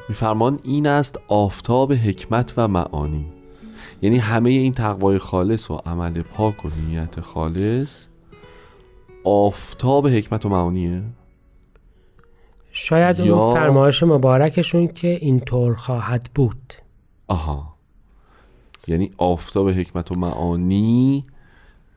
میفرمان 0.09 0.59
این 0.63 0.87
است 0.87 1.19
آفتاب 1.27 1.93
حکمت 1.93 2.53
و 2.57 2.67
معانی. 2.67 3.25
یعنی 4.01 4.17
همه 4.17 4.49
این 4.49 4.73
تقوای 4.73 5.17
خالص 5.17 5.71
و 5.71 5.75
عمل 5.85 6.21
پاک 6.21 6.65
و 6.65 6.69
نیت 6.87 7.21
خالص 7.21 8.07
آفتاب 9.23 10.07
حکمت 10.07 10.45
و 10.45 10.49
معانیه؟ 10.49 11.03
شاید 12.71 13.19
یا- 13.19 13.37
اون 13.37 13.53
فرمایش 13.53 14.03
مبارکشون 14.03 14.87
که 14.87 15.07
اینطور 15.07 15.75
خواهد 15.75 16.29
بود. 16.35 16.73
آها. 17.27 17.75
یعنی 18.87 19.11
آفتاب 19.17 19.69
حکمت 19.69 20.11
و 20.11 20.15
معانی 20.19 21.25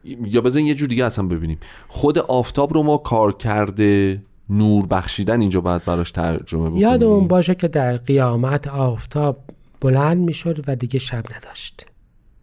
یا 0.04 0.40
بزن 0.40 0.60
یه 0.60 0.74
جور 0.74 0.88
دیگه 0.88 1.04
اصلا 1.04 1.26
ببینیم 1.26 1.58
خود 1.88 2.18
آفتاب 2.18 2.74
رو 2.74 2.82
ما 2.82 2.96
کار 2.96 3.32
کرده 3.32 4.22
نور 4.50 4.86
بخشیدن 4.86 5.40
اینجا 5.40 5.60
باید 5.60 5.84
براش 5.84 6.10
ترجمه 6.10 6.60
بکنیم 6.60 6.76
یادمون 6.76 7.28
باشه 7.28 7.54
که 7.54 7.68
در 7.68 7.96
قیامت 7.96 8.68
آفتاب 8.68 9.38
بلند 9.80 10.18
می‌شد 10.18 10.64
و 10.66 10.76
دیگه 10.76 10.98
شب 10.98 11.24
نداشت 11.36 11.86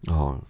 آها. 0.08 0.42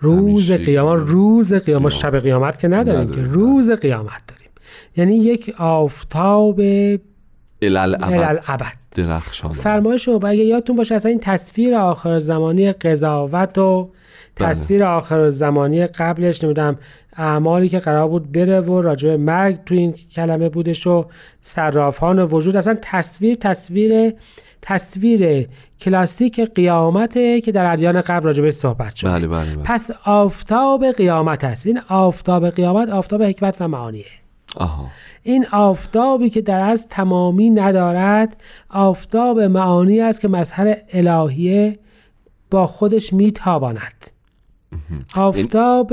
روز 0.00 0.52
قیامت 0.52 1.02
روز 1.06 1.54
قیامت. 1.54 1.92
شب 1.92 2.18
قیامت 2.18 2.58
که 2.58 2.68
نداریم 2.68 3.10
که. 3.10 3.22
روز 3.22 3.70
قیامت 3.70 4.22
داریم 4.28 4.50
یعنی 4.96 5.16
یک 5.16 5.54
آفتاب 5.58 6.60
الالعبد 7.66 8.76
درخشان 8.96 9.52
فرمایش 9.52 10.08
رو 10.08 10.26
اگه 10.26 10.44
یادتون 10.44 10.76
باشه 10.76 10.94
اصلا 10.94 11.10
این 11.10 11.20
تصویر 11.20 11.74
آخر 11.74 12.18
زمانی 12.18 12.72
قضاوت 12.72 13.58
و 13.58 13.90
بله. 14.36 14.48
تصویر 14.48 14.84
آخر 14.84 15.28
زمانی 15.28 15.86
قبلش 15.86 16.44
نمی‌دونم 16.44 16.78
اعمالی 17.16 17.68
که 17.68 17.78
قرار 17.78 18.08
بود 18.08 18.32
بره 18.32 18.60
و 18.60 18.80
راجع 18.80 19.16
مرگ 19.16 19.58
تو 19.66 19.74
این 19.74 19.92
کلمه 19.92 20.48
بودش 20.48 20.86
و 20.86 21.06
صرافان 21.40 22.18
وجود. 22.18 22.56
اصلا 22.56 22.76
تصویر 22.82 23.34
تصویر 23.34 24.12
تصویر 24.62 25.48
کلاسیک 25.80 26.40
قیامته 26.40 27.40
که 27.40 27.52
در 27.52 27.72
ادیان 27.72 28.00
قبل 28.00 28.26
راجع 28.26 28.42
بهش 28.42 28.54
صحبت 28.54 28.94
شد. 28.94 29.06
بله 29.06 29.28
بله 29.28 29.54
بله. 29.54 29.62
پس 29.64 29.90
آفتاب 30.04 30.84
قیامت 30.92 31.44
هست 31.44 31.66
این 31.66 31.80
آفتاب 31.88 32.50
قیامت 32.50 32.88
آفتاب 32.88 33.22
حکمت 33.22 33.56
و 33.60 33.68
معانیه. 33.68 34.04
آها. 34.56 34.86
این 35.22 35.46
آفتابی 35.52 36.30
که 36.30 36.40
در 36.40 36.60
از 36.60 36.88
تمامی 36.88 37.50
ندارد 37.50 38.42
آفتاب 38.70 39.40
معانی 39.40 40.00
است 40.00 40.20
که 40.20 40.28
مظهر 40.28 40.76
الهیه 40.92 41.78
با 42.50 42.66
خودش 42.66 43.12
میتاباند. 43.12 44.06
آفتاب 45.16 45.92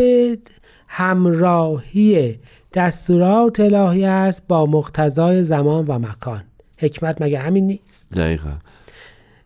همراهی 0.87 2.39
دستورات 2.73 3.59
الهی 3.59 4.05
است 4.05 4.47
با 4.47 4.65
مقتضای 4.65 5.43
زمان 5.43 5.85
و 5.85 5.99
مکان. 5.99 6.43
حکمت 6.77 7.21
مگه 7.21 7.39
همین 7.39 7.67
نیست؟ 7.67 8.17
دقیقا. 8.17 8.53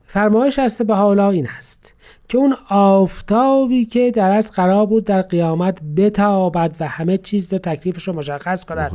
فرمایش 0.05 0.59
هست 0.59 0.83
به 0.83 0.95
حالا 0.95 1.29
این 1.29 1.47
است. 1.57 1.93
که 2.27 2.37
اون 2.37 2.55
آفتابی 2.69 3.85
که 3.85 4.11
در 4.11 4.31
از 4.31 4.51
قرار 4.51 4.85
بود 4.85 5.03
در 5.03 5.21
قیامت 5.21 5.77
بتابد 5.97 6.75
و 6.79 6.87
همه 6.87 7.17
چیز 7.17 7.53
رو 7.53 7.59
تکلیفش 7.59 8.07
رو 8.07 8.13
مشخص 8.13 8.65
کند 8.65 8.91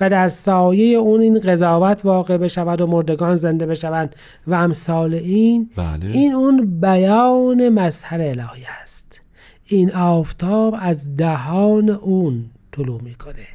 و 0.00 0.10
در 0.10 0.28
سایه 0.28 0.98
اون 0.98 1.20
این 1.20 1.40
قضاوت 1.40 2.04
واقع 2.04 2.36
بشود 2.36 2.80
و 2.80 2.86
مردگان 2.86 3.34
زنده 3.34 3.66
بشوند 3.66 4.16
و 4.46 4.54
امثال 4.54 5.14
این 5.14 5.70
بله. 5.76 6.06
این 6.06 6.32
اون 6.32 6.80
بیان 6.80 7.68
مظهر 7.68 8.20
الهی 8.20 8.64
است. 8.82 9.20
این 9.66 9.92
آفتاب 9.92 10.76
از 10.78 11.16
دهان 11.16 11.90
اون 11.90 12.44
طلوع 12.72 13.02
می‌کنه. 13.02 13.46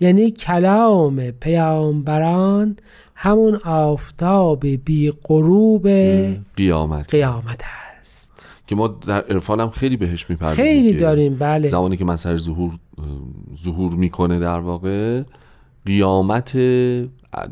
یعنی 0.00 0.30
کلام 0.30 1.30
پیامبران 1.30 2.76
همون 3.20 3.60
آفتاب 3.64 4.66
بی 4.66 5.12
غروب 5.24 5.88
قیامت. 6.56 7.10
قیامت 7.10 7.60
است. 8.00 8.48
که 8.66 8.74
ما 8.74 8.88
در 8.88 9.20
عرفان 9.20 9.60
هم 9.60 9.70
خیلی 9.70 9.96
بهش 9.96 10.30
می‌پردازیم 10.30 10.64
خیلی 10.64 10.94
داریم 10.94 11.36
بله. 11.38 11.68
زمانی 11.68 11.96
که 11.96 12.04
مسئله 12.04 12.36
ظهور 12.36 12.72
ظهور 13.64 13.94
می‌کنه 13.94 14.38
در 14.38 14.58
واقع 14.58 15.22
قیامت 15.86 16.56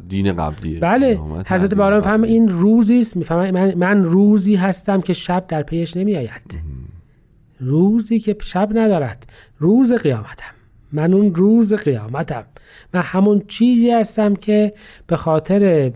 دین 0.08 0.32
قبلیه. 0.32 0.80
بله. 0.80 1.20
حضرت 1.48 1.74
باران 1.74 2.00
قبلیه. 2.00 2.12
فهم 2.12 2.22
این 2.22 2.48
روزی 2.48 2.98
است 2.98 3.16
می‌فهمن 3.16 3.50
من, 3.50 3.74
من 3.74 4.04
روزی 4.04 4.54
هستم 4.54 5.00
که 5.00 5.12
شب 5.12 5.44
در 5.48 5.62
پیش 5.62 5.96
نمیآید. 5.96 6.60
روزی 7.60 8.18
که 8.18 8.36
شب 8.42 8.68
ندارد. 8.74 9.26
روز 9.58 9.92
قیامتم. 9.92 10.55
من 10.96 11.14
اون 11.14 11.34
روز 11.34 11.74
قیامتم 11.74 12.44
من 12.94 13.00
همون 13.00 13.42
چیزی 13.48 13.90
هستم 13.90 14.34
که 14.34 14.72
به 15.06 15.16
خاطر 15.16 15.92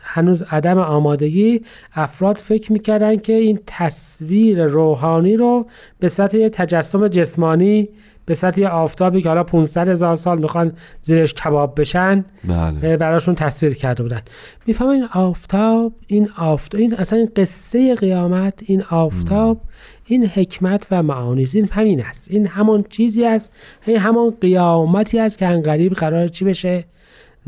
هنوز 0.00 0.42
عدم 0.42 0.78
آمادگی 0.78 1.62
افراد 1.94 2.36
فکر 2.36 2.72
می‌کردن 2.72 3.16
که 3.16 3.32
این 3.32 3.58
تصویر 3.66 4.64
روحانی 4.64 5.36
رو 5.36 5.66
به 5.98 6.08
صورت 6.08 6.34
یه 6.34 6.48
تجسم 6.48 7.08
جسمانی 7.08 7.88
به 8.26 8.52
یه 8.56 8.68
آفتابی 8.68 9.22
که 9.22 9.28
حالا 9.28 9.44
500 9.44 9.88
هزار 9.88 10.14
سال 10.14 10.38
می‌خوان 10.38 10.72
زیرش 11.00 11.34
کباب 11.34 11.80
بشن 11.80 12.24
بله. 12.44 12.96
براشون 12.96 13.34
تصویر 13.34 13.74
کرده 13.74 14.02
بودن. 14.02 14.20
می‌فهمن 14.66 14.90
این 14.90 15.06
آفتاب 15.14 15.92
این 16.06 16.28
آفتاب 16.36 16.80
این 16.80 16.94
اصلا 16.94 17.18
این 17.18 17.30
قصه 17.36 17.94
قیامت 17.94 18.62
این 18.66 18.82
آفتاب 18.90 19.60
این 20.06 20.26
حکمت 20.26 20.86
و 20.90 21.02
معانی. 21.02 21.46
این 21.54 21.68
همین 21.72 22.04
است. 22.04 22.30
این 22.30 22.46
همون 22.46 22.84
چیزی 22.88 23.26
است. 23.26 23.52
این 23.86 23.98
همون 23.98 24.34
قیامتی 24.40 25.18
است 25.18 25.38
که 25.38 25.46
انقریب 25.46 25.92
قرار 25.92 26.28
چی 26.28 26.44
بشه؟ 26.44 26.84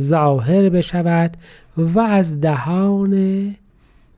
ظاهر 0.00 0.68
بشود 0.68 1.36
و 1.76 2.00
از 2.00 2.40
دهان. 2.40 3.54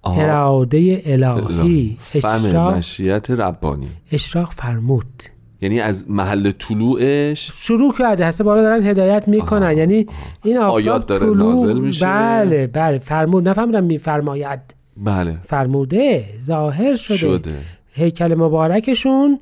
اراده 0.04 1.02
الهی. 1.06 1.98
اشراق, 2.14 2.74
مشیت 2.74 3.30
ربانی. 3.30 3.88
اشراق 4.12 4.52
فرمود. 4.52 5.22
یعنی 5.64 5.80
از 5.80 6.10
محل 6.10 6.52
طلوعش 6.52 7.50
شروع 7.54 7.94
کرده 7.98 8.26
هسته 8.26 8.44
بالا 8.44 8.62
دارن 8.62 8.82
هدایت 8.82 9.28
می‌کنن. 9.28 9.62
آها، 9.62 9.72
یعنی 9.72 10.06
این 10.44 10.58
آفتاب 10.58 10.74
آیات 10.74 11.06
داره 11.06 11.26
طلوع- 11.26 11.36
نازل 11.36 11.78
میشه. 11.78 12.06
بله 12.06 12.66
بله 12.66 12.98
فرمود 12.98 13.48
نفهمیدم 13.48 13.84
میفرماید 13.84 14.60
بله. 14.96 15.36
فرموده 15.46 16.24
ظاهر 16.42 16.94
شده, 16.94 17.16
شده. 17.16 17.54
هیکل 17.92 18.34
مبارکشون 18.34 19.40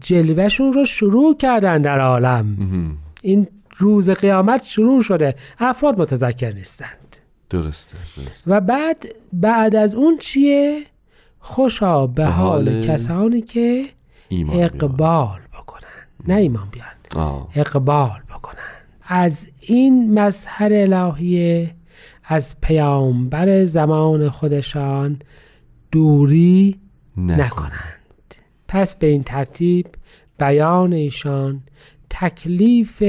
جلوهشون 0.00 0.72
رو 0.72 0.84
شروع 0.84 1.36
کردن 1.36 1.82
در 1.82 2.00
عالم. 2.00 2.46
مهم. 2.58 2.96
این 3.22 3.46
روز 3.76 4.10
قیامت 4.10 4.64
شروع 4.64 5.02
شده. 5.02 5.34
افراد 5.58 6.00
متذکر 6.00 6.52
نیستند. 6.52 7.16
درسته 7.50 7.96
درسته. 8.16 8.50
و 8.50 8.60
بعد 8.60 8.96
بعد 9.32 9.76
از 9.76 9.94
اون 9.94 10.18
چیه؟ 10.18 10.80
خوشا 11.38 12.06
به 12.06 12.24
حال 12.24 12.80
کسانی 12.80 13.40
که 13.40 13.84
ایمان. 14.28 14.56
اقبال 14.62 15.38
نه 16.28 16.34
ایمان 16.34 16.68
بیارن 16.72 17.26
آه. 17.26 17.48
اقبال 17.54 18.20
بکنن 18.30 18.54
از 19.06 19.46
این 19.60 20.18
مظهر 20.18 20.70
الهیه 20.72 21.74
از 22.24 22.60
پیامبر 22.60 23.64
زمان 23.64 24.30
خودشان 24.30 25.18
دوری 25.92 26.80
نکن. 27.16 27.40
نکنند. 27.40 28.34
پس 28.68 28.96
به 28.96 29.06
این 29.06 29.22
ترتیب 29.22 29.86
بیان 30.38 30.92
ایشان 30.92 31.62
تکلیف 32.10 33.02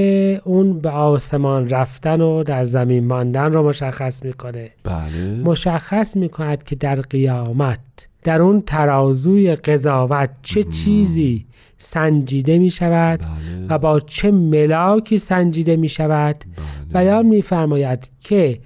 اون 0.44 0.80
به 0.80 0.90
آسمان 0.90 1.70
رفتن 1.70 2.22
و 2.22 2.44
در 2.44 2.66
زمین 2.66 3.08
ماندن 3.08 3.54
رو 3.54 3.68
مشخص 3.68 4.24
می‌کنه. 4.24 4.72
بله. 4.84 5.42
مشخص 5.46 6.18
می‌کند 6.18 6.64
که 6.64 6.76
در 6.76 7.02
قیامت 7.02 7.80
در 8.24 8.42
اون 8.42 8.62
ترازوی 8.62 9.56
قضاوت 9.56 10.30
چه 10.42 10.64
چیزی 10.64 11.46
سنجیده 11.78 12.60
می 12.60 12.70
شود 12.70 13.20
بله. 13.20 13.68
و 13.70 13.78
با 13.78 14.00
چه 14.00 14.32
ملاکی 14.32 15.18
سنجیده 15.18 15.76
می 15.76 15.90
شود؟ 15.90 16.36
بله. 16.36 16.94
بیان 16.94 17.26
می‌فرماید 17.26 18.12
که 18.22 18.60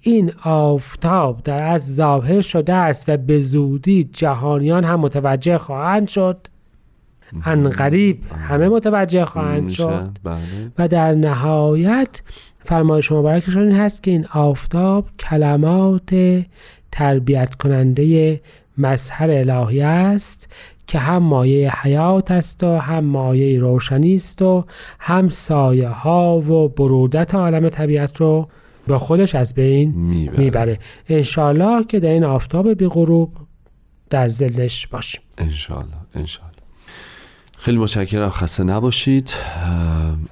این 0.00 0.32
آفتاب 0.44 1.42
در 1.42 1.62
از 1.62 1.94
ظاهر 1.94 2.40
شده 2.40 2.74
است 2.74 3.08
و 3.08 3.16
به 3.16 3.38
زودی 3.38 4.04
جهانیان 4.04 4.84
هم 4.84 5.00
متوجه 5.00 5.58
خواهند 5.58 6.08
شد. 6.08 6.46
انقریب 7.44 8.18
همه 8.32 8.68
متوجه 8.68 9.24
خواهند. 9.24 9.70
شد. 9.70 10.10
بله. 10.24 10.38
و 10.78 10.88
در 10.88 11.14
نهایت 11.14 12.22
فرمایش 12.64 13.12
مبارکشان 13.12 13.62
این 13.62 13.76
هست 13.76 14.02
که 14.02 14.10
این 14.10 14.26
آفتاب 14.32 15.08
کلمات 15.18 16.42
تربیت 16.92 17.54
کننده 17.54 18.40
مظهر 18.78 19.30
الهی 19.30 19.82
است 19.82 20.48
که 20.92 20.98
هم 20.98 21.22
مایه 21.22 21.72
حیات 21.82 22.30
است 22.30 22.64
و 22.64 22.76
هم 22.76 23.04
مایه 23.04 23.60
روشنی 23.60 24.14
است 24.14 24.42
و 24.42 24.64
هم 24.98 25.28
سایه 25.28 25.88
ها 25.88 26.38
و 26.38 26.68
برودت 26.68 27.34
عالم 27.34 27.68
طبیعت 27.68 28.16
رو 28.16 28.48
با 28.88 28.98
خودش 28.98 29.34
از 29.34 29.54
بین 29.54 29.90
می‌بره. 29.90 30.38
می‌بره. 30.38 30.78
انشالله 31.08 31.84
که 31.84 32.00
در 32.00 32.08
این 32.08 32.24
آفتاب 32.24 32.72
بی 32.72 32.86
غروب 32.86 33.32
در 34.10 34.28
زلش 34.28 34.86
باشیم. 34.86 35.20
انشالله 35.38 35.96
انشالله 36.14 36.52
خیلی 37.58 37.78
متشکرم. 37.78 38.30
خسته 38.30 38.64
نباشید. 38.64 39.30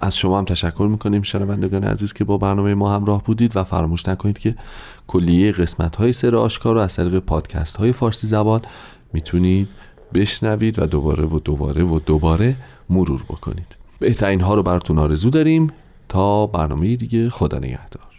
از 0.01 0.17
شما 0.17 0.39
هم 0.39 0.45
تشکر 0.45 0.89
می‌کنیم 0.91 1.23
شنوندگان 1.23 1.85
عزیز 1.85 2.13
که 2.13 2.25
با 2.25 2.39
برنامه 2.39 2.75
ما 2.75 2.95
همراه 2.95 3.25
بودید 3.25 3.57
و 3.57 3.65
فراموش 3.65 4.09
نکنید 4.09 4.39
که 4.39 4.55
کلیه 5.07 5.53
قسمت 5.53 5.97
های 5.97 6.13
سر 6.13 6.37
آشکار 6.37 6.75
رو 6.75 6.81
از 6.81 6.97
طریق 6.97 7.19
پادکست 7.19 7.77
های 7.77 7.93
فارسی 7.93 8.27
زبان 8.27 8.61
می‌تونید 9.13 9.69
بشنوید 10.15 10.79
و 10.79 10.87
دوباره 10.87 11.25
و 11.25 11.39
دوباره 11.39 11.85
و 11.85 11.99
دوباره 11.99 12.55
مرور 12.91 13.23
بکنید. 13.23 13.77
بهترین 13.99 14.41
ها 14.41 14.55
رو 14.55 14.63
براتون 14.63 14.99
آرزو 14.99 15.31
داریم 15.31 15.73
تا 16.09 16.47
برنامه 16.47 16.97
دیگه. 16.97 17.31
خدا 17.31 17.59
نگهدار. 17.59 18.19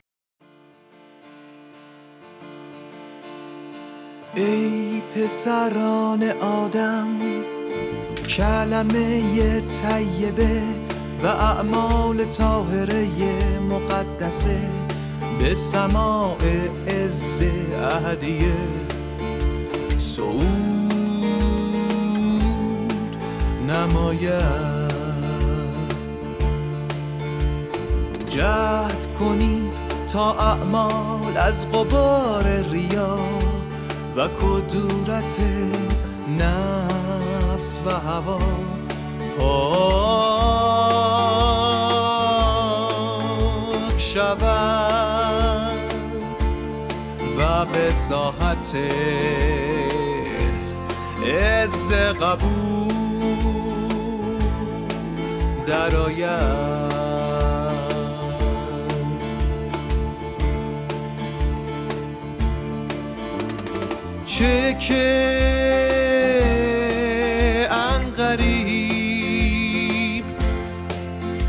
ای 4.35 5.01
پسران 5.15 6.23
آدم 6.41 7.07
کلمه 8.29 9.61
طیبه 9.61 10.61
و 11.23 11.27
اعمال 11.27 12.25
طاهره 12.25 13.07
مقدسه 13.69 14.59
به 15.39 15.55
سماع 15.55 16.37
عز 16.87 17.41
اهدیه. 17.73 18.53
سعود 19.97 20.70
نماید. 23.71 24.91
جهد 28.29 29.07
کنید 29.19 29.73
تا 30.13 30.33
اعمال 30.33 31.37
از 31.37 31.67
قبار 31.67 32.43
ریا 32.71 33.17
و 34.15 34.27
کدورت 34.27 35.39
نفس 36.39 37.77
و 37.85 37.89
هوا 37.89 38.39
پاک 39.37 40.09
شود 43.97 44.51
و 47.37 47.65
به 47.65 47.91
ساحت 47.91 48.75
عز 51.25 51.93
قبول 51.93 52.80
درآید 55.67 56.91
چه 64.25 64.77
که 64.79 64.97
انقریب 67.71 69.21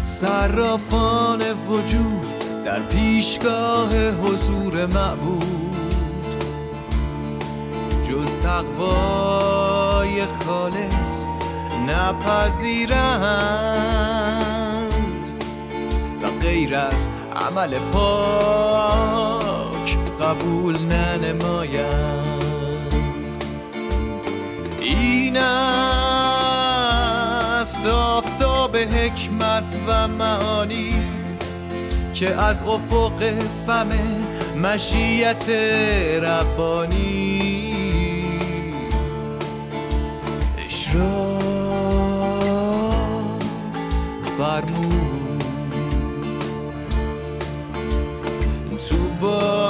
صرافان 0.05 1.43
وجود 1.69 2.27
در 2.65 2.81
پیشگاه 2.81 4.11
حضور 4.11 4.87
معبود 4.87 5.77
جز 8.09 8.39
تقوای 8.39 10.25
خالص 10.27 11.27
نپذیرند. 11.91 13.73
و 16.23 16.27
غیر 16.43 16.77
از 16.77 17.09
عمل 17.37 17.75
پاک 17.93 19.97
قبول 20.21 20.79
ننمایند. 20.79 22.23
این 24.81 25.37
است 25.37 25.43
آفتاب 27.87 28.77
حکمت 28.77 29.77
و 29.87 30.09
معانی 30.09 30.95
که 32.15 32.41
از 32.41 32.63
افق 32.63 33.33
فم 33.67 33.89
مشیت 34.63 35.49
ربانی. 36.23 37.73
اشراق 40.67 41.32
فرمود 44.53 45.45
تو 48.89 49.62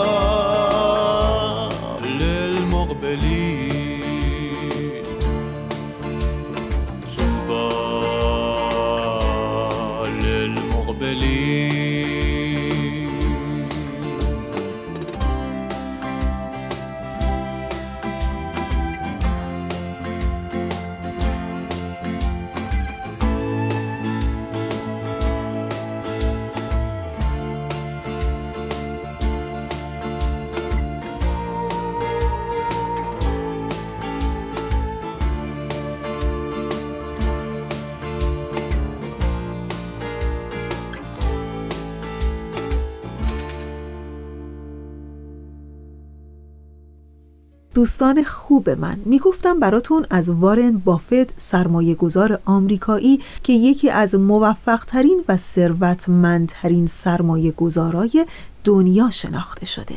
دوستان 47.75 48.23
خوب 48.23 48.71
من. 48.71 48.97
می‌گفتم 49.05 49.61
براتون 49.61 50.07
از 50.11 50.29
وارن 50.29 50.79
بافت 50.79 51.41
سرمایه 51.41 51.95
گذار 51.95 52.39
آمریکایی 52.45 53.21
که 53.43 53.53
یکی 53.53 53.91
از 53.91 54.15
موفق 54.15 54.85
ترین 54.85 55.25
و 55.29 55.37
ثروتمندترین 55.37 56.87
سرمایه 56.87 57.51
گذارای 57.51 58.27
دنیا 58.65 59.11
شناخته 59.11 59.67
شده. 59.67 59.95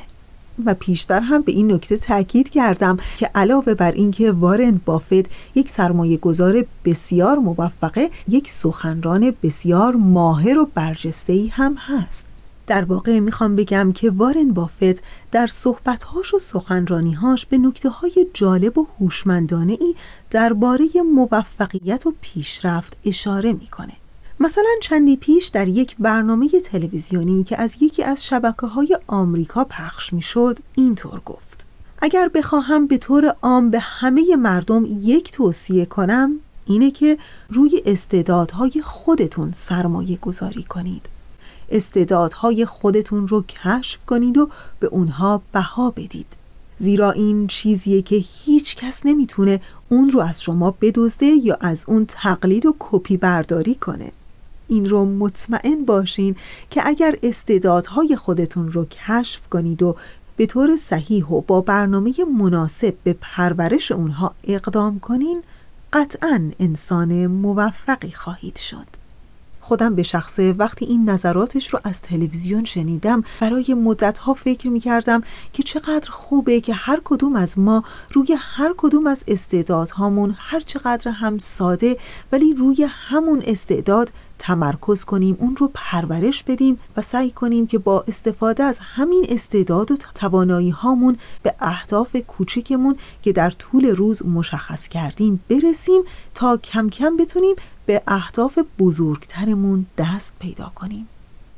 و 0.65 0.73
پیشتر 0.73 1.19
هم 1.19 1.41
به 1.41 1.51
این 1.51 1.71
نکته 1.71 1.97
تاکید 1.97 2.49
کردم 2.49 2.97
که 3.17 3.29
علاوه 3.35 3.73
بر 3.73 3.91
اینکه 3.91 4.31
وارن 4.31 4.81
بافت 4.85 5.55
یک 5.55 5.69
سرمایه 5.69 6.17
گذار 6.17 6.65
بسیار 6.85 7.37
موفقه 7.37 8.09
یک 8.27 8.51
سخنران 8.51 9.33
بسیار 9.43 9.95
ماهر 9.95 10.59
و 10.59 10.69
برجسته‌ای 10.75 11.47
هم 11.47 11.75
هست. 11.75 12.25
در 12.67 12.83
واقع 12.83 13.19
می‌خوام 13.19 13.55
بگم 13.55 13.91
که 13.91 14.09
وارن 14.09 14.53
بافت 14.53 15.03
در 15.31 15.47
صحبتهاش 15.47 16.33
و 16.33 16.39
سخنرانیهاش 16.39 17.45
به 17.45 17.57
نکته 17.57 17.89
های 17.89 18.27
جالب 18.33 18.77
و 18.77 18.87
هوشمندانه 18.99 19.77
ای 19.81 19.95
درباره 20.31 20.85
موفقیت 21.13 22.07
و 22.07 22.13
پیشرفت 22.21 22.97
اشاره 23.05 23.53
می‌کنه. 23.53 23.93
مثلا 24.39 24.69
چندی 24.81 25.17
پیش 25.17 25.47
در 25.47 25.67
یک 25.67 25.95
برنامه 25.99 26.49
تلویزیونی 26.49 27.43
که 27.43 27.61
از 27.61 27.77
یکی 27.81 28.03
از 28.03 28.25
شبکه 28.25 28.67
های 28.67 28.97
آمریکا 29.07 29.63
پخش 29.63 30.13
می‌شد 30.13 30.59
اینطور 30.75 31.21
گفت 31.25 31.67
اگر 31.99 32.29
بخواهم 32.33 32.87
به 32.87 32.97
طور 32.97 33.35
عام 33.41 33.69
به 33.69 33.79
همه 33.79 34.35
مردم 34.35 34.85
یک 34.85 35.31
توصیه 35.31 35.85
کنم 35.85 36.39
اینه 36.65 36.91
که 36.91 37.17
روی 37.49 37.81
استعدادهای 37.85 38.81
خودتون 38.85 39.51
سرمایه 39.51 40.17
گذاری 40.17 40.63
کنید 40.63 41.14
استعدادهای 41.69 42.65
خودتون 42.65 43.27
رو 43.27 43.43
کشف 43.43 44.05
کنید 44.05 44.37
و 44.37 44.49
به 44.79 44.87
اونها 44.87 45.41
بها 45.53 45.91
بدید. 45.91 46.27
زیرا 46.77 47.11
این 47.11 47.47
چیزیه 47.47 48.01
که 48.01 48.15
هیچ 48.15 48.75
کس 48.75 49.05
نمی‌تونه 49.05 49.61
اون 49.89 50.09
رو 50.09 50.19
از 50.19 50.41
شما 50.41 50.71
بدزده 50.81 51.25
یا 51.25 51.57
از 51.61 51.85
اون 51.87 52.05
تقلید 52.05 52.65
و 52.65 52.75
کپی 52.79 53.17
برداری 53.17 53.75
کنه. 53.75 54.11
این 54.67 54.89
رو 54.89 55.05
مطمئن 55.05 55.85
باشین 55.85 56.35
که 56.69 56.81
اگر 56.85 57.17
استعدادهای 57.23 58.15
خودتون 58.15 58.71
رو 58.71 58.85
کشف 58.85 59.47
کنید 59.47 59.83
و 59.83 59.95
به 60.37 60.45
طور 60.45 60.75
صحیح 60.75 61.25
و 61.25 61.41
با 61.41 61.61
برنامه 61.61 62.13
مناسب 62.37 62.93
به 63.03 63.15
پرورش 63.21 63.91
اونها 63.91 64.33
اقدام 64.43 64.99
کنین 64.99 65.43
قطعا 65.93 66.51
انسان 66.59 67.27
موفقی 67.27 68.11
خواهید 68.11 68.57
شد. 68.57 69.04
خودم 69.67 69.95
به 69.95 70.03
شخصه 70.03 70.53
وقتی 70.53 70.85
این 70.85 71.09
نظراتش 71.09 71.67
رو 71.67 71.79
از 71.83 72.01
تلویزیون 72.01 72.65
شنیدم 72.65 73.23
برای 73.41 73.73
مدتها 73.73 74.33
فکر 74.33 74.69
می 74.69 74.79
کردم 74.79 75.21
که 75.53 75.63
چقدر 75.63 76.09
خوبه 76.11 76.61
که 76.61 76.73
هر 76.73 77.01
کدوم 77.03 77.35
از 77.35 77.59
ما 77.59 77.83
روی 78.13 78.35
هر 78.39 78.73
کدوم 78.77 79.07
از 79.07 79.23
استعدادهامون 79.27 80.35
هر 80.37 80.59
چقدر 80.59 81.11
هم 81.11 81.37
ساده 81.37 81.97
ولی 82.31 82.53
روی 82.53 82.87
همون 82.89 83.43
استعداد 83.45 84.11
تمرکز 84.45 85.05
کنیم 85.05 85.37
اون 85.39 85.55
رو 85.55 85.71
پرورش 85.73 86.43
بدیم 86.43 86.79
و 86.97 87.01
سعی 87.01 87.31
کنیم 87.31 87.67
که 87.67 87.77
با 87.77 88.03
استفاده 88.07 88.63
از 88.63 88.79
همین 88.81 89.25
استعداد 89.29 89.91
و 89.91 89.95
توانایی 90.15 90.69
هامون 90.69 91.17
به 91.43 91.55
اهداف 91.59 92.15
کوچکمون 92.15 92.95
که 93.23 93.31
در 93.31 93.49
طول 93.49 93.85
روز 93.85 94.25
مشخص 94.25 94.87
کردیم 94.87 95.43
برسیم 95.49 96.01
تا 96.33 96.57
کم 96.57 96.89
کم 96.89 97.17
بتونیم 97.17 97.55
به 97.85 98.01
اهداف 98.07 98.59
بزرگترمون 98.79 99.85
دست 99.97 100.33
پیدا 100.39 100.71
کنیم. 100.75 101.07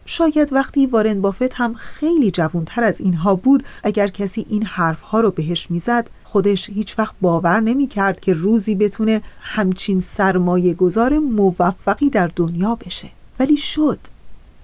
شاید 0.05 0.53
وقتی 0.53 0.85
وارن 0.85 1.21
بافت 1.21 1.53
هم 1.53 1.73
خیلی 1.73 2.31
جوانتر 2.31 2.83
از 2.83 3.01
اینها 3.01 3.35
بود 3.35 3.63
اگر 3.83 4.07
کسی 4.07 4.45
این 4.49 4.63
حرفها 4.63 5.21
رو 5.21 5.31
بهش 5.31 5.71
می‌زد 5.71 6.09
خودش 6.27 6.69
هیچ 6.69 6.99
وقت 6.99 7.15
باور 7.21 7.59
نمی 7.59 7.87
کرد 7.87 8.19
که 8.19 8.33
روزی 8.33 8.75
بتونه 8.75 9.21
همچین 9.41 9.99
سرمایه 9.99 10.73
گذار 10.73 11.17
موفقی 11.19 12.09
در 12.09 12.31
دنیا 12.35 12.75
بشه. 12.75 13.09
ولی 13.39 13.57
شد. 13.57 13.99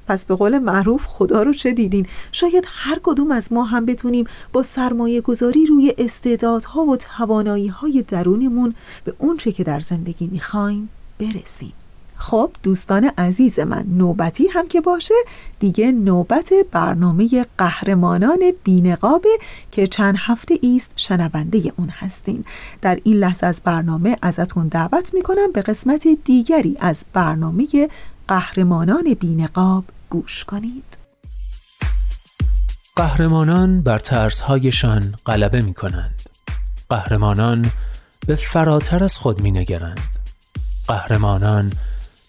پس 0.08 0.26
به 0.26 0.36
قول 0.36 0.58
معروف 0.58 1.06
خدا 1.06 1.44
رو 1.44 1.54
چه 1.54 1.72
دیدین؟ 1.72 2.08
شاید 2.32 2.64
هر 2.68 3.00
کدوم 3.04 3.32
از 3.32 3.54
ما 3.54 3.64
هم 3.64 3.86
بتونیم 3.86 4.26
با 4.54 4.64
سرمایه 4.64 5.22
گذاری 5.22 5.66
روی 5.66 5.94
استعدادها 5.98 6.82
و 6.82 6.98
توانایی 6.98 7.68
های 7.68 8.02
درونمون 8.08 8.76
به 9.04 9.14
اون 9.18 9.38
چه 9.38 9.52
که 9.52 9.64
در 9.64 9.80
زندگی 9.80 10.28
می‌خوایم 10.28 10.90
برسیم. 11.20 11.74
خب 12.24 12.52
دوستان 12.64 13.12
عزیز 13.18 13.60
من 13.60 13.86
نوبتی 13.88 14.48
هم 14.48 14.68
که 14.68 14.82
باشه 14.82 15.14
دیگه 15.60 15.92
نوبت 15.92 16.50
برنامه 16.72 17.46
قهرمانان 17.58 18.40
بینقابه 18.64 19.30
که 19.72 19.88
چند 19.88 20.16
هفته 20.18 20.58
ایست 20.62 20.92
شنونده 20.96 21.74
اون 21.78 21.90
هستین. 21.90 22.46
در 22.82 23.00
این 23.04 23.18
لحظه 23.18 23.48
از 23.48 23.62
برنامه 23.66 24.18
ازتون 24.22 24.68
دعوت 24.68 25.14
می‌کنم 25.14 25.52
به 25.54 25.62
قسمت 25.62 26.08
دیگری 26.26 26.78
از 26.80 27.06
برنامه 27.14 27.68
قهرمانان 28.28 29.14
بینقاب 29.20 29.84
گوش 30.10 30.44
کنید. 30.44 30.98
قهرمانان 32.96 33.82
بر 33.82 34.00
ترسهایشان 34.00 35.16
غلبه 35.26 35.62
می 35.62 35.74
کنند 35.74 36.22
قهرمانان 36.90 37.66
به 38.28 38.36
فراتر 38.36 39.04
از 39.04 39.18
خود 39.18 39.42
می 39.42 39.52
نگرند 39.52 40.00
قهرمانان 40.88 41.72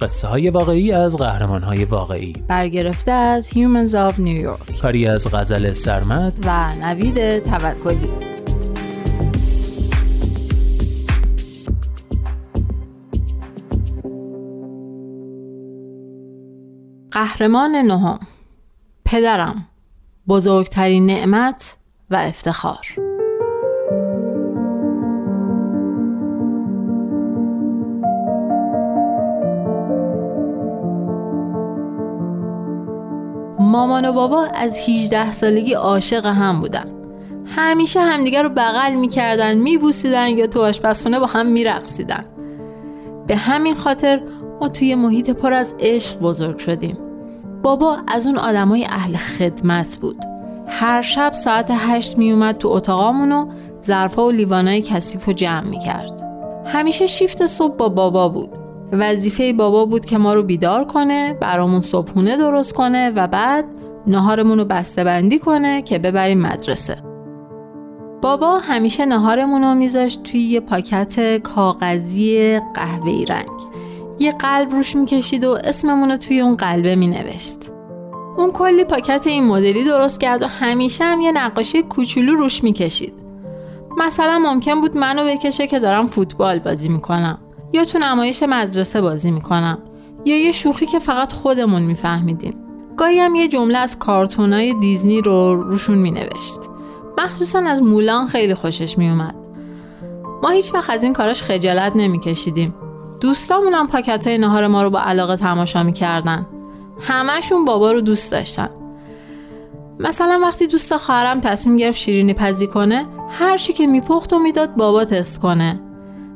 قصه 0.00 0.28
های 0.28 0.50
واقعی 0.50 0.92
از 0.92 1.16
قهرمان 1.16 1.62
های 1.62 1.84
واقعی. 1.84 2.32
برگرفته 2.48 3.12
از 3.12 3.48
Humans 3.48 3.92
of 3.92 4.14
New 4.14 4.44
York. 4.44 4.80
کاری 4.82 5.06
از 5.06 5.34
غزل 5.34 5.72
سرمد. 5.72 6.38
و 6.44 6.72
نوید 6.80 7.38
توکلی. 7.38 8.08
قهرمان 17.12 17.70
نهم. 17.70 18.18
پدرم. 19.04 19.66
بزرگترین 20.28 21.06
نعمت 21.06 21.76
و 22.10 22.16
افتخار. 22.16 23.09
مامان 33.60 34.04
و 34.04 34.12
بابا 34.12 34.44
از 34.44 34.78
18 34.88 35.32
سالگی 35.32 35.72
عاشق 35.72 36.26
هم 36.26 36.60
بودن. 36.60 36.86
همیشه 37.46 38.00
همدیگر 38.00 38.42
رو 38.42 38.48
بغل 38.48 38.94
می‌کردن 38.94 39.54
میبوسیدن 39.54 40.28
یا 40.28 40.46
تو 40.46 40.62
آشپزخونه 40.62 41.18
با 41.18 41.26
هم 41.26 41.46
میرقصیدن. 41.46 42.24
به 43.26 43.36
همین 43.36 43.74
خاطر 43.74 44.20
ما 44.60 44.68
توی 44.68 44.94
محیط 44.94 45.30
پر 45.30 45.52
از 45.52 45.74
عشق 45.80 46.18
بزرگ 46.18 46.58
شدیم. 46.58 46.98
بابا 47.62 47.96
از 48.08 48.26
اون 48.26 48.38
آدمای 48.38 48.84
اهل 48.84 49.16
خدمت 49.16 49.98
بود. 50.00 50.24
هر 50.66 51.02
شب 51.02 51.32
ساعت 51.32 51.70
هشت 51.70 52.18
میومد 52.18 52.58
تو 52.58 52.68
اتاقامون 52.68 53.32
و 53.32 53.46
ظرفا 53.84 54.26
و 54.26 54.30
لیوانای 54.30 54.82
کثیف 54.82 55.24
رو 55.24 55.32
جمع 55.32 55.68
می‌کرد. 55.68 56.22
همیشه 56.66 57.06
شیفت 57.06 57.46
صبح 57.46 57.76
با 57.76 57.88
بابا 57.88 58.28
بود. 58.28 58.59
وظیفه 58.92 59.52
بابا 59.52 59.84
بود 59.84 60.04
که 60.04 60.18
ما 60.18 60.34
رو 60.34 60.42
بیدار 60.42 60.84
کنه 60.84 61.34
برامون 61.40 61.80
صبحونه 61.80 62.36
درست 62.36 62.74
کنه 62.74 63.10
و 63.10 63.26
بعد 63.26 63.64
نهارمون 64.06 64.58
رو 64.58 64.64
بسته 64.64 65.04
بندی 65.04 65.38
کنه 65.38 65.82
که 65.82 65.98
ببریم 65.98 66.40
مدرسه. 66.40 66.96
بابا 68.22 68.58
همیشه 68.58 69.06
نهارمون 69.06 69.62
رو 69.62 69.74
میذاشت 69.74 70.22
توی 70.22 70.40
یه 70.40 70.60
پاکت 70.60 71.38
کاغذی 71.38 72.60
قهوه‌ای 72.74 73.24
رنگ. 73.24 73.48
یه 74.18 74.32
قلب 74.32 74.70
روش 74.70 74.96
می‌کشید 74.96 75.44
و 75.44 75.58
اسممون 75.64 76.10
رو 76.10 76.16
توی 76.16 76.40
اون 76.40 76.56
قلبه 76.56 76.96
مینوشت. 76.96 77.58
اون 78.36 78.50
کلی 78.50 78.84
پاکت 78.84 79.26
این 79.26 79.44
مدلی 79.44 79.84
درست 79.84 80.20
کرد 80.20 80.42
و 80.42 80.46
همیشه 80.46 81.04
هم 81.04 81.20
یه 81.20 81.32
نقاشی 81.32 81.82
کوچولو 81.82 82.34
روش 82.34 82.64
می‌کشید. 82.64 83.14
مثلا 83.96 84.38
ممکن 84.38 84.80
بود 84.80 84.96
منو 84.96 85.24
بکشه 85.24 85.66
که 85.66 85.78
دارم 85.78 86.06
فوتبال 86.06 86.58
بازی 86.58 86.88
می‌کنم. 86.88 87.38
یا 87.72 87.84
تو 87.84 87.98
نمایش 87.98 88.42
مدرسه 88.42 89.00
بازی 89.00 89.30
می‌کنم 89.30 89.78
یا 90.24 90.38
یه 90.38 90.52
شوخی 90.52 90.86
که 90.86 90.98
فقط 90.98 91.32
خودمون 91.32 91.82
میفهمیدیم. 91.82 92.54
گاهی 92.96 93.18
هم 93.20 93.34
یه 93.34 93.48
جمله 93.48 93.78
از 93.78 93.98
کارتونای 93.98 94.74
دیزنی 94.74 95.20
رو 95.20 95.62
روشون 95.62 95.98
مینوشت. 95.98 96.60
مخصوصا 97.18 97.58
از 97.58 97.82
مولان 97.82 98.26
خیلی 98.26 98.54
خوشش 98.54 98.98
میومد 98.98 99.34
ما 100.42 100.48
هیچ 100.50 100.74
وقت 100.74 100.90
از 100.90 101.02
این 101.02 101.12
کاراش 101.12 101.42
خجالت 101.42 101.96
نمیکشیدیم. 101.96 102.74
دوستامون 103.20 103.74
هم 103.74 103.86
پاکت 103.86 104.26
های 104.26 104.38
نهار 104.38 104.66
ما 104.66 104.82
رو 104.82 104.90
با 104.90 105.00
علاقه 105.00 105.36
تماشا 105.36 105.82
می‌کردن. 105.82 106.46
همهشون 107.00 107.64
بابا 107.64 107.92
رو 107.92 108.00
دوست 108.00 108.32
داشتن. 108.32 108.70
مثلا 109.98 110.40
وقتی 110.42 110.66
دوست 110.66 110.96
خواهرم 110.96 111.40
تصمیم 111.40 111.76
گرفت 111.76 111.98
شیرینی 111.98 112.34
پزی 112.34 112.66
کنه 112.66 113.06
هر 113.30 113.58
چی 113.58 113.72
که 113.72 113.86
میپخت 113.86 114.32
و 114.32 114.38
می‌داد 114.38 114.76
بابا 114.76 115.04
تست 115.04 115.40
کنه. 115.40 115.80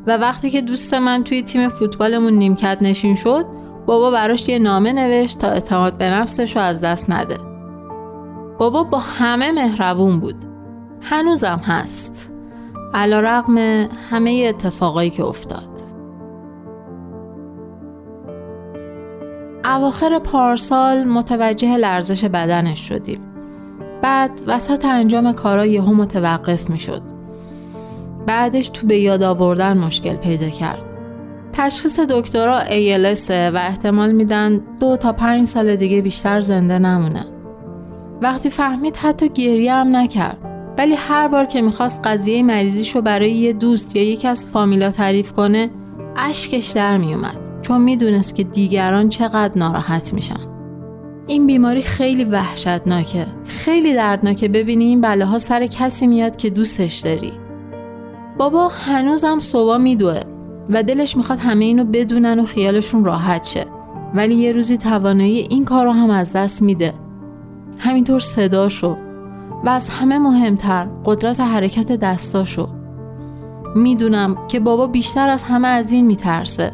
و 0.06 0.16
وقتی 0.16 0.50
که 0.50 0.60
دوست 0.60 0.94
من 0.94 1.24
توی 1.24 1.42
تیم 1.42 1.68
فوتبالمون 1.68 2.32
نیمکت 2.32 2.78
نشین 2.80 3.14
شد 3.14 3.46
بابا 3.86 4.10
براش 4.10 4.48
یه 4.48 4.58
نامه 4.58 4.92
نوشت 4.92 5.38
تا 5.38 5.48
اعتماد 5.48 5.98
به 5.98 6.10
نفسش 6.10 6.56
رو 6.56 6.62
از 6.62 6.80
دست 6.80 7.10
نده. 7.10 7.38
بابا 8.58 8.82
با 8.82 8.98
همه 8.98 9.52
مهربون 9.52 10.20
بود. 10.20 10.36
هنوزم 11.00 11.60
هست. 11.64 12.32
علا 12.94 13.20
رقم 13.20 13.58
همه 14.10 14.46
اتفاقایی 14.48 15.10
که 15.10 15.24
افتاد. 15.24 15.68
اواخر 19.64 20.18
پارسال 20.18 21.04
متوجه 21.04 21.76
لرزش 21.76 22.24
بدنش 22.24 22.88
شدیم. 22.88 23.20
بعد 24.02 24.40
وسط 24.46 24.84
انجام 24.84 25.32
کارا 25.32 25.66
یهو 25.66 25.94
متوقف 25.94 26.70
می 26.70 26.78
شد 26.78 27.13
بعدش 28.26 28.68
تو 28.68 28.86
به 28.86 28.98
یاد 28.98 29.22
آوردن 29.22 29.78
مشکل 29.78 30.16
پیدا 30.16 30.48
کرد. 30.48 30.84
تشخیص 31.52 32.00
دکترا 32.00 32.60
ALS 32.60 33.30
و 33.30 33.56
احتمال 33.56 34.12
میدن 34.12 34.60
دو 34.80 34.96
تا 34.96 35.12
پنج 35.12 35.46
سال 35.46 35.76
دیگه 35.76 36.02
بیشتر 36.02 36.40
زنده 36.40 36.78
نمونه. 36.78 37.26
وقتی 38.22 38.50
فهمید 38.50 38.96
حتی 38.96 39.28
گریه 39.28 39.72
هم 39.72 39.96
نکرد 39.96 40.38
ولی 40.78 40.94
هر 40.94 41.28
بار 41.28 41.44
که 41.44 41.62
می‌خواست 41.62 42.00
قضیه 42.04 42.42
مریضیشو 42.42 43.00
برای 43.00 43.32
یه 43.32 43.52
دوست 43.52 43.96
یا 43.96 44.02
یکی 44.02 44.28
از 44.28 44.44
فامیلا 44.44 44.90
تعریف 44.90 45.32
کنه 45.32 45.70
اشکش 46.16 46.68
در 46.68 46.96
میومد 46.96 47.60
چون 47.62 47.80
می‌دونست 47.80 48.36
که 48.36 48.44
دیگران 48.44 49.08
چقدر 49.08 49.58
ناراحت 49.58 50.14
میشن. 50.14 50.40
این 51.26 51.46
بیماری 51.46 51.82
خیلی 51.82 52.24
وحشتناکه. 52.24 53.26
خیلی 53.46 53.94
دردناکه. 53.94 54.48
ببینی 54.48 54.84
این 54.84 55.00
بله 55.00 55.38
سر 55.38 55.66
کسی 55.66 56.06
میاد 56.06 56.36
که 56.36 56.50
دوستش 56.50 56.98
داری. 56.98 57.32
بابا 58.38 58.68
هنوزم 58.68 59.40
صبح 59.40 59.76
میدوه 59.76 60.20
و 60.70 60.82
دلش 60.82 61.16
می‌خواد 61.16 61.38
همه 61.38 61.64
اینو 61.64 61.84
بدونن 61.84 62.38
و 62.38 62.44
خیالشون 62.44 63.04
راحت 63.04 63.44
شه. 63.44 63.66
ولی 64.14 64.34
یه 64.34 64.52
روزی 64.52 64.76
توانایی 64.78 65.38
این 65.38 65.64
کار 65.64 65.84
رو 65.84 65.92
هم 65.92 66.10
از 66.10 66.32
دست 66.32 66.62
میده. 66.62 66.94
همینطور 67.78 68.20
صداشو 68.20 68.96
و 69.64 69.68
از 69.68 69.88
همه 69.88 70.18
مهمتر 70.18 70.88
قدرت 71.04 71.40
حرکت 71.40 71.92
دستاشو. 71.92 72.68
می‌دونم 73.76 74.46
که 74.48 74.60
بابا 74.60 74.86
بیشتر 74.86 75.28
از 75.28 75.44
همه 75.44 75.68
از 75.68 75.92
این 75.92 76.06
میترسه. 76.06 76.72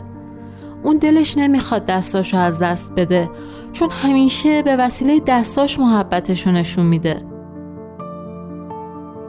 اون 0.83 0.97
دلش 0.97 1.39
نمی‌خواد 1.39 1.87
دستاشو 1.87 2.37
از 2.37 2.59
دست 2.59 2.93
بده 2.97 3.31
چون 3.73 3.91
همیشه 3.91 4.63
به 4.63 4.77
وسیله 4.77 5.21
دستاش 5.27 5.79
محبتشو 5.79 6.51
نشون 6.51 6.87
میده. 6.87 7.30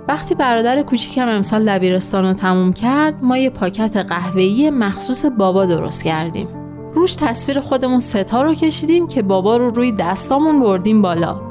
وقتی 0.08 0.36
برادر 0.36 0.82
کوچیکم 0.82 1.28
امسال 1.28 1.66
دبیرستان 1.66 2.26
رو 2.26 2.34
تموم 2.34 2.74
کرد 2.74 3.24
ما 3.24 3.38
یه 3.38 3.50
پاکت 3.50 3.98
قهوه‌ای 3.98 4.70
مخصوص 4.70 5.26
بابا 5.26 5.66
درست 5.66 6.04
کردیم. 6.04 6.48
روش 6.94 7.16
تصویر 7.16 7.60
خودمون 7.60 8.00
ستا 8.00 8.42
رو 8.42 8.54
کشیدیم 8.54 9.08
که 9.08 9.22
بابا 9.22 9.58
رو 9.58 9.70
روی 9.70 9.92
دستامون 9.92 10.60
بردیم 10.60 11.02
بالا. 11.02 11.42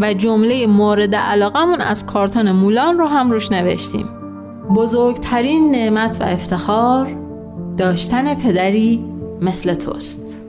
و 0.00 0.14
جمله 0.14 0.66
مورد 0.66 1.14
علاقمون 1.14 1.80
از 1.80 2.06
کارتون 2.06 2.52
مولان 2.52 2.98
رو 2.98 3.06
هم 3.06 3.30
روش 3.30 3.52
نوشتیم. 3.52 4.08
بزرگترین 4.74 5.70
نعمت 5.70 6.20
و 6.20 6.24
افتخار 6.24 7.16
داشتن 7.76 8.34
پدری 8.34 9.04
مثل 9.40 9.74
توست. 9.74 10.47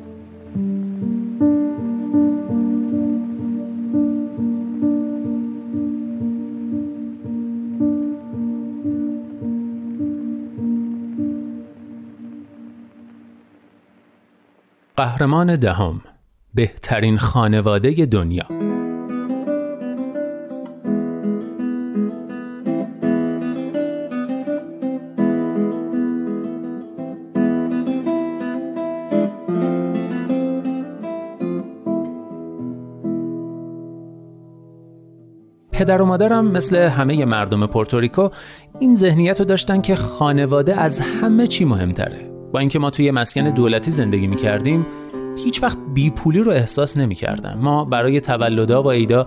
قهرمان 15.00 15.56
دهم 15.56 16.02
بهترین 16.54 17.18
خانواده 17.18 18.06
دنیا. 18.06 18.46
پدر 35.72 36.02
و 36.02 36.06
مادرم 36.06 36.52
مثل 36.52 36.78
همه 36.78 37.26
مردم 37.26 37.68
پورتوریکو 37.68 38.30
این 38.80 38.96
ذهنیت 38.96 39.40
رو 39.40 39.46
داشتن 39.46 39.82
که 39.82 39.96
خانواده 39.96 40.76
از 40.76 41.00
همه 41.00 41.48
چی 41.48 41.66
مهمتره. 41.66 42.29
با 42.54 42.60
اینکه 42.60 42.80
ما 42.80 42.90
توی 42.90 43.12
مسکن 43.12 43.50
دولتی 43.50 43.92
زندگی 43.92 44.28
می 44.28 44.36
کردیم 44.36 44.86
هیچ 45.44 45.64
وقت 45.64 45.78
بیپولی 45.94 46.40
رو 46.40 46.52
احساس 46.52 46.98
نمی 46.98 47.16
کردم. 47.16 47.58
ما 47.62 47.86
برای 47.86 48.22
تولدا 48.22 48.84
و 48.84 48.92
عیدا 48.92 49.26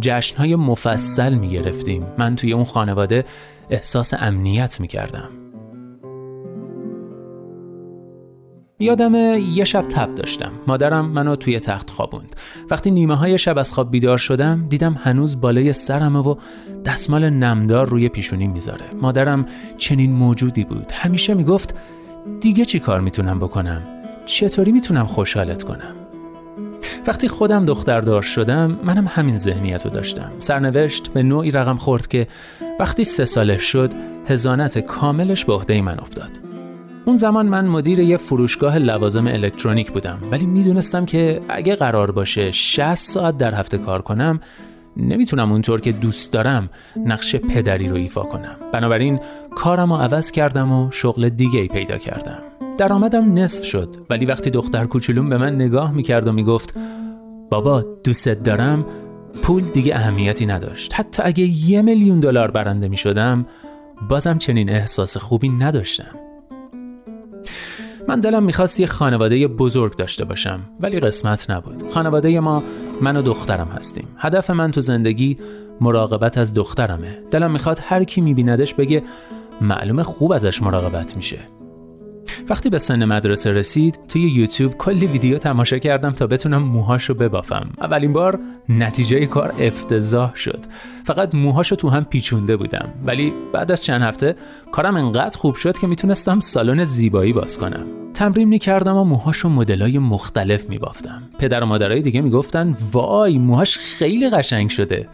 جشنهای 0.00 0.56
مفصل 0.56 1.34
می 1.34 1.48
گرفتیم 1.48 2.06
من 2.18 2.36
توی 2.36 2.52
اون 2.52 2.64
خانواده 2.64 3.24
احساس 3.70 4.14
امنیت 4.18 4.80
می 4.80 4.88
کردم 4.88 5.28
یادم 8.82 9.14
یه 9.54 9.64
شب 9.64 9.88
تب 9.88 10.14
داشتم. 10.14 10.52
مادرم 10.66 11.06
منو 11.06 11.36
توی 11.36 11.60
تخت 11.60 11.90
خوابوند. 11.90 12.36
وقتی 12.70 12.90
نیمه 12.90 13.14
های 13.14 13.38
شب 13.38 13.58
از 13.58 13.72
خواب 13.72 13.90
بیدار 13.90 14.18
شدم 14.18 14.66
دیدم 14.68 14.94
هنوز 15.02 15.40
بالای 15.40 15.72
سرمه 15.72 16.18
و 16.18 16.34
دستمال 16.84 17.30
نمدار 17.30 17.88
روی 17.88 18.08
پیشونی 18.08 18.46
می‌ذاره. 18.46 18.84
مادرم 19.00 19.46
چنین 19.76 20.12
موجودی 20.12 20.64
بود. 20.64 20.92
همیشه 20.92 21.34
می‌گفت 21.34 21.74
دیگه 22.40 22.64
چی 22.64 22.80
کار 22.80 23.00
می‌تونم 23.00 23.38
بکنم؟ 23.38 23.82
چطوری 24.26 24.72
می‌تونم 24.72 25.06
خوشحالت 25.06 25.62
کنم؟ 25.62 25.94
وقتی 27.06 27.28
خودم 27.28 27.64
دختردار 27.64 28.22
شدم 28.22 28.78
منم 28.84 29.06
همین 29.08 29.38
ذهنیت 29.38 29.84
رو 29.84 29.90
داشتم. 29.90 30.32
سرنوشت 30.38 31.08
به 31.08 31.22
نوعی 31.22 31.50
رقم 31.50 31.76
خورد 31.76 32.08
که 32.08 32.26
وقتی 32.80 33.04
سه 33.04 33.24
ساله 33.24 33.58
شد 33.58 33.92
هزانت 34.28 34.78
کاملش 34.78 35.44
به 35.44 35.52
عهده 35.52 35.82
من 35.82 35.98
افتاد. 36.00 36.30
اون 37.04 37.16
زمان 37.16 37.46
من 37.46 37.66
مدیر 37.66 37.98
یه 37.98 38.16
فروشگاه 38.16 38.78
لوازم 38.78 39.26
الکترونیک 39.26 39.92
بودم 39.92 40.18
ولی 40.30 40.46
می‌دونستم 40.46 41.06
که 41.06 41.40
اگه 41.48 41.74
قرار 41.74 42.10
باشه 42.10 42.50
60 42.50 42.94
ساعت 42.94 43.38
در 43.38 43.54
هفته 43.54 43.78
کار 43.78 44.02
کنم 44.02 44.40
نمی‌تونم 44.96 45.52
اونطور 45.52 45.80
که 45.80 45.92
دوست 45.92 46.32
دارم 46.32 46.70
نقش 46.96 47.36
پدری 47.36 47.88
رو 47.88 47.96
ایفا 47.96 48.22
کنم. 48.22 48.56
بنابراین 48.72 49.20
کارم 49.56 49.92
رو 49.92 49.98
عوض 49.98 50.30
کردم 50.30 50.72
و 50.72 50.90
شغل 50.90 51.28
دیگه 51.28 51.60
ای 51.60 51.68
پیدا 51.68 51.98
کردم. 51.98 52.38
درآمدم 52.78 53.34
نصف 53.34 53.64
شد 53.64 53.96
ولی 54.10 54.26
وقتی 54.26 54.50
دختر 54.50 54.84
کوچولوم 54.84 55.28
به 55.28 55.38
من 55.38 55.54
نگاه 55.54 55.92
می‌کرد 55.92 56.28
و 56.28 56.32
می‌گفت 56.32 56.74
بابا 57.50 57.84
دوستت 58.04 58.42
دارم 58.42 58.86
پول 59.42 59.62
دیگه 59.62 59.96
اهمیتی 59.96 60.46
نداشت. 60.46 60.94
حتی 60.94 61.22
اگه 61.24 61.44
یه 61.44 61.82
میلیون 61.82 62.20
دلار 62.20 62.50
برنده 62.50 62.88
می‌شدم 62.88 63.46
بازم 64.08 64.38
چنین 64.38 64.70
احساس 64.70 65.16
خوبی 65.16 65.48
نداشتم. 65.48 66.14
من 68.08 68.20
دلم 68.20 68.42
می‌خواست 68.42 68.80
یه 68.80 68.86
خانواده 68.86 69.48
بزرگ 69.48 69.96
داشته 69.96 70.24
باشم 70.24 70.60
ولی 70.80 71.00
قسمت 71.00 71.50
نبود. 71.50 71.82
خانواده 71.90 72.40
ما 72.40 72.62
من 73.02 73.16
و 73.16 73.22
دخترم 73.22 73.68
هستیم. 73.68 74.08
هدف 74.16 74.50
من 74.50 74.70
تو 74.70 74.80
زندگی 74.80 75.38
مراقبت 75.80 76.38
از 76.38 76.54
دخترمه. 76.54 77.18
دلم 77.30 77.50
می‌خواد 77.50 77.78
هر 77.82 78.04
کی 78.04 78.20
میبیندش 78.20 78.74
بگه 78.74 79.02
معلومه 79.60 80.02
خوب 80.02 80.32
ازش 80.32 80.62
مراقبت 80.62 81.16
میشه. 81.16 81.38
وقتی 82.48 82.70
به 82.70 82.78
سن 82.78 83.04
مدرسه 83.04 83.50
رسید 83.50 83.98
توی 84.08 84.22
یوتیوب 84.22 84.76
کلی 84.76 85.06
ویدیو 85.06 85.38
تماشا 85.38 85.78
کردم 85.78 86.10
تا 86.10 86.26
بتونم 86.26 86.62
موهاشو 86.62 87.14
ببافم. 87.14 87.70
اولین 87.80 88.12
بار 88.12 88.38
نتیجه 88.68 89.26
کار 89.26 89.54
افتضاح 89.60 90.34
شد. 90.34 90.58
فقط 91.04 91.34
موهاشو 91.34 91.76
تو 91.76 91.88
هم 91.88 92.04
پیچونده 92.04 92.56
بودم. 92.56 92.88
ولی 93.06 93.32
بعد 93.52 93.72
از 93.72 93.84
چند 93.84 94.02
هفته 94.02 94.36
کارم 94.72 94.96
انقدر 94.96 95.38
خوب 95.38 95.54
شد 95.54 95.78
که 95.78 95.86
می‌تونستم 95.86 96.40
سالن 96.40 96.84
زیبایی 96.84 97.32
باز 97.32 97.58
کنم. 97.58 97.86
تمرین 98.14 98.48
می‌کردم 98.48 98.96
و 98.96 99.04
موهاشو 99.04 99.48
مدلای 99.48 99.98
مختلف 99.98 100.68
میبافتم. 100.68 101.22
پدر 101.38 101.62
و 101.62 101.66
مادرای 101.66 102.02
دیگه 102.02 102.20
می‌گفتن 102.20 102.76
وای 102.92 103.38
موهاش 103.38 103.78
خیلی 103.78 104.30
قشنگ 104.30 104.70
شده. 104.70 105.08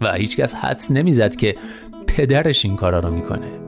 و 0.00 0.12
هیچکس 0.12 0.54
حدس 0.54 0.90
نمی‌زد 0.90 1.36
که 1.36 1.54
پدرش 2.06 2.64
این 2.64 2.76
کارا 2.76 2.98
رو 2.98 3.10
می‌کنه. 3.10 3.67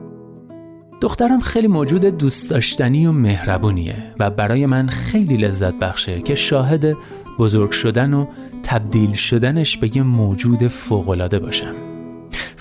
دخترم 1.01 1.39
خیلی 1.39 1.67
موجود 1.67 2.05
دوست 2.05 2.49
داشتنی 2.49 3.07
و 3.07 3.11
مهربونیه 3.11 3.95
و 4.19 4.29
برای 4.29 4.65
من 4.65 4.87
خیلی 4.87 5.37
لذت 5.37 5.73
بخشه 5.73 6.21
که 6.21 6.35
شاهد 6.35 6.97
بزرگ 7.39 7.71
شدن 7.71 8.13
و 8.13 8.25
تبدیل 8.63 9.13
شدنش 9.13 9.77
به 9.77 9.97
یه 9.97 10.03
موجود 10.03 10.67
فوقالعاده 10.67 11.39
باشم. 11.39 11.75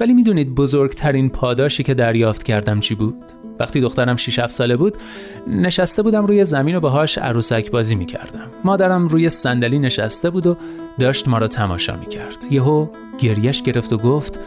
ولی 0.01 0.15
می‌دونید 0.15 0.55
بزرگترین 0.55 1.29
پاداشی 1.29 1.83
که 1.83 1.95
دریافت 1.95 2.43
کردم 2.43 2.81
چی 2.81 2.95
بود؟ 2.95 3.15
وقتی 3.61 3.81
دخترم 3.81 4.17
6 4.17 4.39
7 4.39 4.53
ساله 4.53 4.77
بود 4.77 4.99
نشسته 5.47 6.03
بودم 6.03 6.27
روی 6.27 6.45
زمین 6.45 6.75
و 6.77 6.81
باهاش 6.81 7.19
عروسک 7.19 7.71
بازی 7.71 7.95
می‌کردم. 7.95 8.51
مادرم 8.65 9.09
روی 9.09 9.29
صندلی 9.29 9.79
نشسته 9.79 10.31
بود 10.31 10.47
و 10.47 10.57
داشت 10.99 11.29
ما 11.29 11.39
را 11.39 11.49
تماشا 11.49 11.97
می‌کرد. 11.97 12.45
یهو 12.51 12.87
گریش 13.19 13.63
گرفت 13.63 13.93
و 13.93 13.97
گفت 13.97 14.39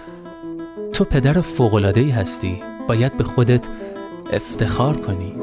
تو 0.93 1.03
پدر 1.03 1.41
فوق‌العاده‌ای 1.41 2.09
هستی. 2.09 2.72
باید 2.87 3.17
به 3.17 3.23
خودت 3.23 3.67
افتخار 4.33 4.97
کنی. 4.97 5.33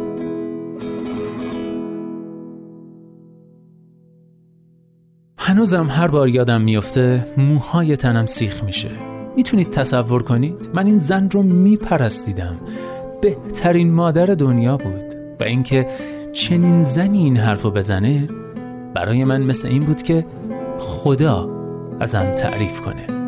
هنوزم 5.38 5.86
هر 5.90 6.08
بار 6.08 6.28
یادم 6.28 6.60
میفته 6.60 7.26
موهای 7.36 7.96
تنم 7.96 8.26
سیخ 8.26 8.64
میشه. 8.64 8.90
می‌تونید 9.36 9.70
تصور 9.70 10.22
کنید؟ 10.22 10.70
من 10.74 10.86
این 10.86 10.98
زن 10.98 11.30
رو 11.30 11.42
میپرستیدم. 11.42 12.56
بهترین 13.22 13.92
مادر 13.92 14.26
دنیا 14.26 14.76
بود. 14.76 15.14
و 15.40 15.44
اینکه 15.44 15.86
چنین 16.32 16.82
زنی 16.82 17.18
این 17.18 17.36
حرفو 17.36 17.70
بزنه 17.70 18.28
برای 18.94 19.24
من 19.24 19.42
مثل 19.42 19.68
این 19.68 19.82
بود 19.82 20.02
که 20.02 20.26
خدا 20.78 21.50
ازم 22.00 22.34
تعریف 22.34 22.80
کنه. 22.80 23.19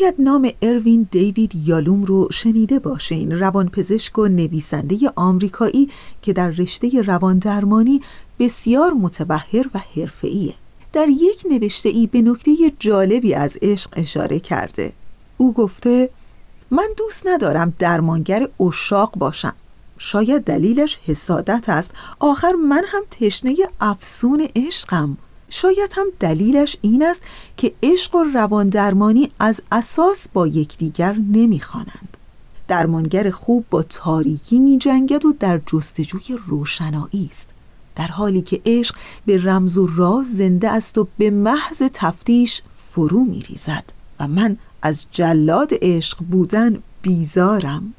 شاید 0.00 0.14
نام 0.18 0.52
اروین 0.62 1.08
دیوید 1.10 1.52
یالوم 1.54 2.04
رو 2.04 2.28
شنیده 2.30 2.78
باشین. 2.78 3.40
روانپزشک 3.40 4.18
و 4.18 4.28
نویسنده 4.28 4.96
آمریکایی 5.16 5.88
که 6.22 6.32
در 6.32 6.50
رشته 6.50 7.02
رواندرمانی 7.02 8.00
بسیار 8.38 8.92
متبهر 8.92 9.66
و 9.74 9.78
حرفه‌ایه. 9.96 10.54
در 10.92 11.08
یک 11.08 11.46
نوشته 11.50 11.88
ای 11.88 12.06
به 12.06 12.22
نکته 12.22 12.52
جالبی 12.78 13.34
از 13.34 13.58
عشق 13.62 13.90
اشاره 13.96 14.38
کرده. 14.38 14.92
او 15.36 15.52
گفته 15.52 16.10
من 16.70 16.88
دوست 16.96 17.26
ندارم 17.26 17.74
درمانگر 17.78 18.48
اشاق 18.60 19.12
باشم. 19.16 19.54
شاید 19.98 20.44
دلیلش 20.44 20.98
حسادت 21.06 21.68
است. 21.68 21.90
آخر 22.18 22.52
من 22.52 22.82
هم 22.86 23.02
تشنه 23.10 23.56
افسون 23.80 24.48
عشقم. 24.56 25.16
شاید 25.50 25.92
هم 25.96 26.06
دلیلش 26.20 26.76
این 26.80 27.02
است 27.02 27.22
که 27.56 27.72
عشق 27.82 28.14
و 28.14 28.24
روان 28.34 28.68
درمانی 28.68 29.30
از 29.38 29.62
اساس 29.72 30.28
با 30.28 30.46
یکدیگر 30.46 31.12
نمی‌خوانند. 31.12 32.16
درمانگر 32.68 33.30
خوب 33.30 33.64
با 33.70 33.82
تاریکی 33.82 34.58
می 34.58 34.78
جنگد 34.78 35.24
و 35.24 35.32
در 35.32 35.60
جستجوی 35.66 36.38
روشنایی 36.46 37.26
است 37.30 37.48
در 37.96 38.06
حالی 38.06 38.42
که 38.42 38.60
عشق 38.66 38.96
به 39.26 39.44
رمز 39.44 39.78
و 39.78 39.86
راز 39.96 40.36
زنده 40.36 40.70
است 40.70 40.98
و 40.98 41.08
به 41.18 41.30
محض 41.30 41.82
تفتیش 41.92 42.62
فرو 42.92 43.24
می 43.24 43.40
ریزد 43.40 43.84
و 44.20 44.28
من 44.28 44.56
از 44.82 45.06
جلاد 45.12 45.70
عشق 45.82 46.18
بودن 46.18 46.82
بیزارم 47.02 47.94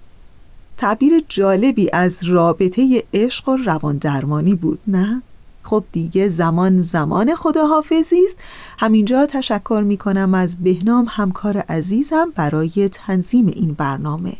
تعبیر 0.78 1.24
جالبی 1.30 1.89
از 1.93 2.24
رابطه 2.24 3.04
عشق 3.14 3.49
و 3.49 3.56
روان 3.56 3.97
درمانی 3.97 4.56
بود 4.56 4.80
نه؟ 4.88 5.22
خب 5.64 5.84
دیگه 5.91 6.30
زمان 6.30 6.82
زمان 6.82 7.36
خداحافظی 7.36 8.24
است. 8.26 8.38
همینجا 8.80 9.26
تشکر 9.26 9.84
می 9.86 9.97
کنم 9.97 10.34
از 10.34 10.64
بهنام 10.64 11.05
همکار 11.09 11.57
عزیزم 11.57 12.32
برای 12.36 12.89
تنظیم 12.91 13.47
این 13.47 13.74
برنامه. 13.74 14.34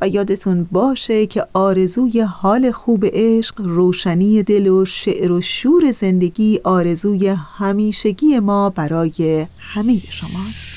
و 0.00 0.08
یادتون 0.08 0.68
باشه 0.72 1.26
که 1.26 1.46
آرزوی 1.52 2.20
حال 2.20 2.70
خوب 2.70 3.04
عشق 3.12 3.60
روشنی 3.60 4.42
دل 4.42 4.68
و 4.68 4.84
شعر 4.84 5.32
و 5.32 5.40
شور 5.40 5.90
زندگی 5.90 6.60
آرزوی 6.64 7.28
همیشگی 7.28 8.38
ما 8.38 8.70
برای 8.70 9.46
همه 9.58 9.98
شماست. 9.98 10.68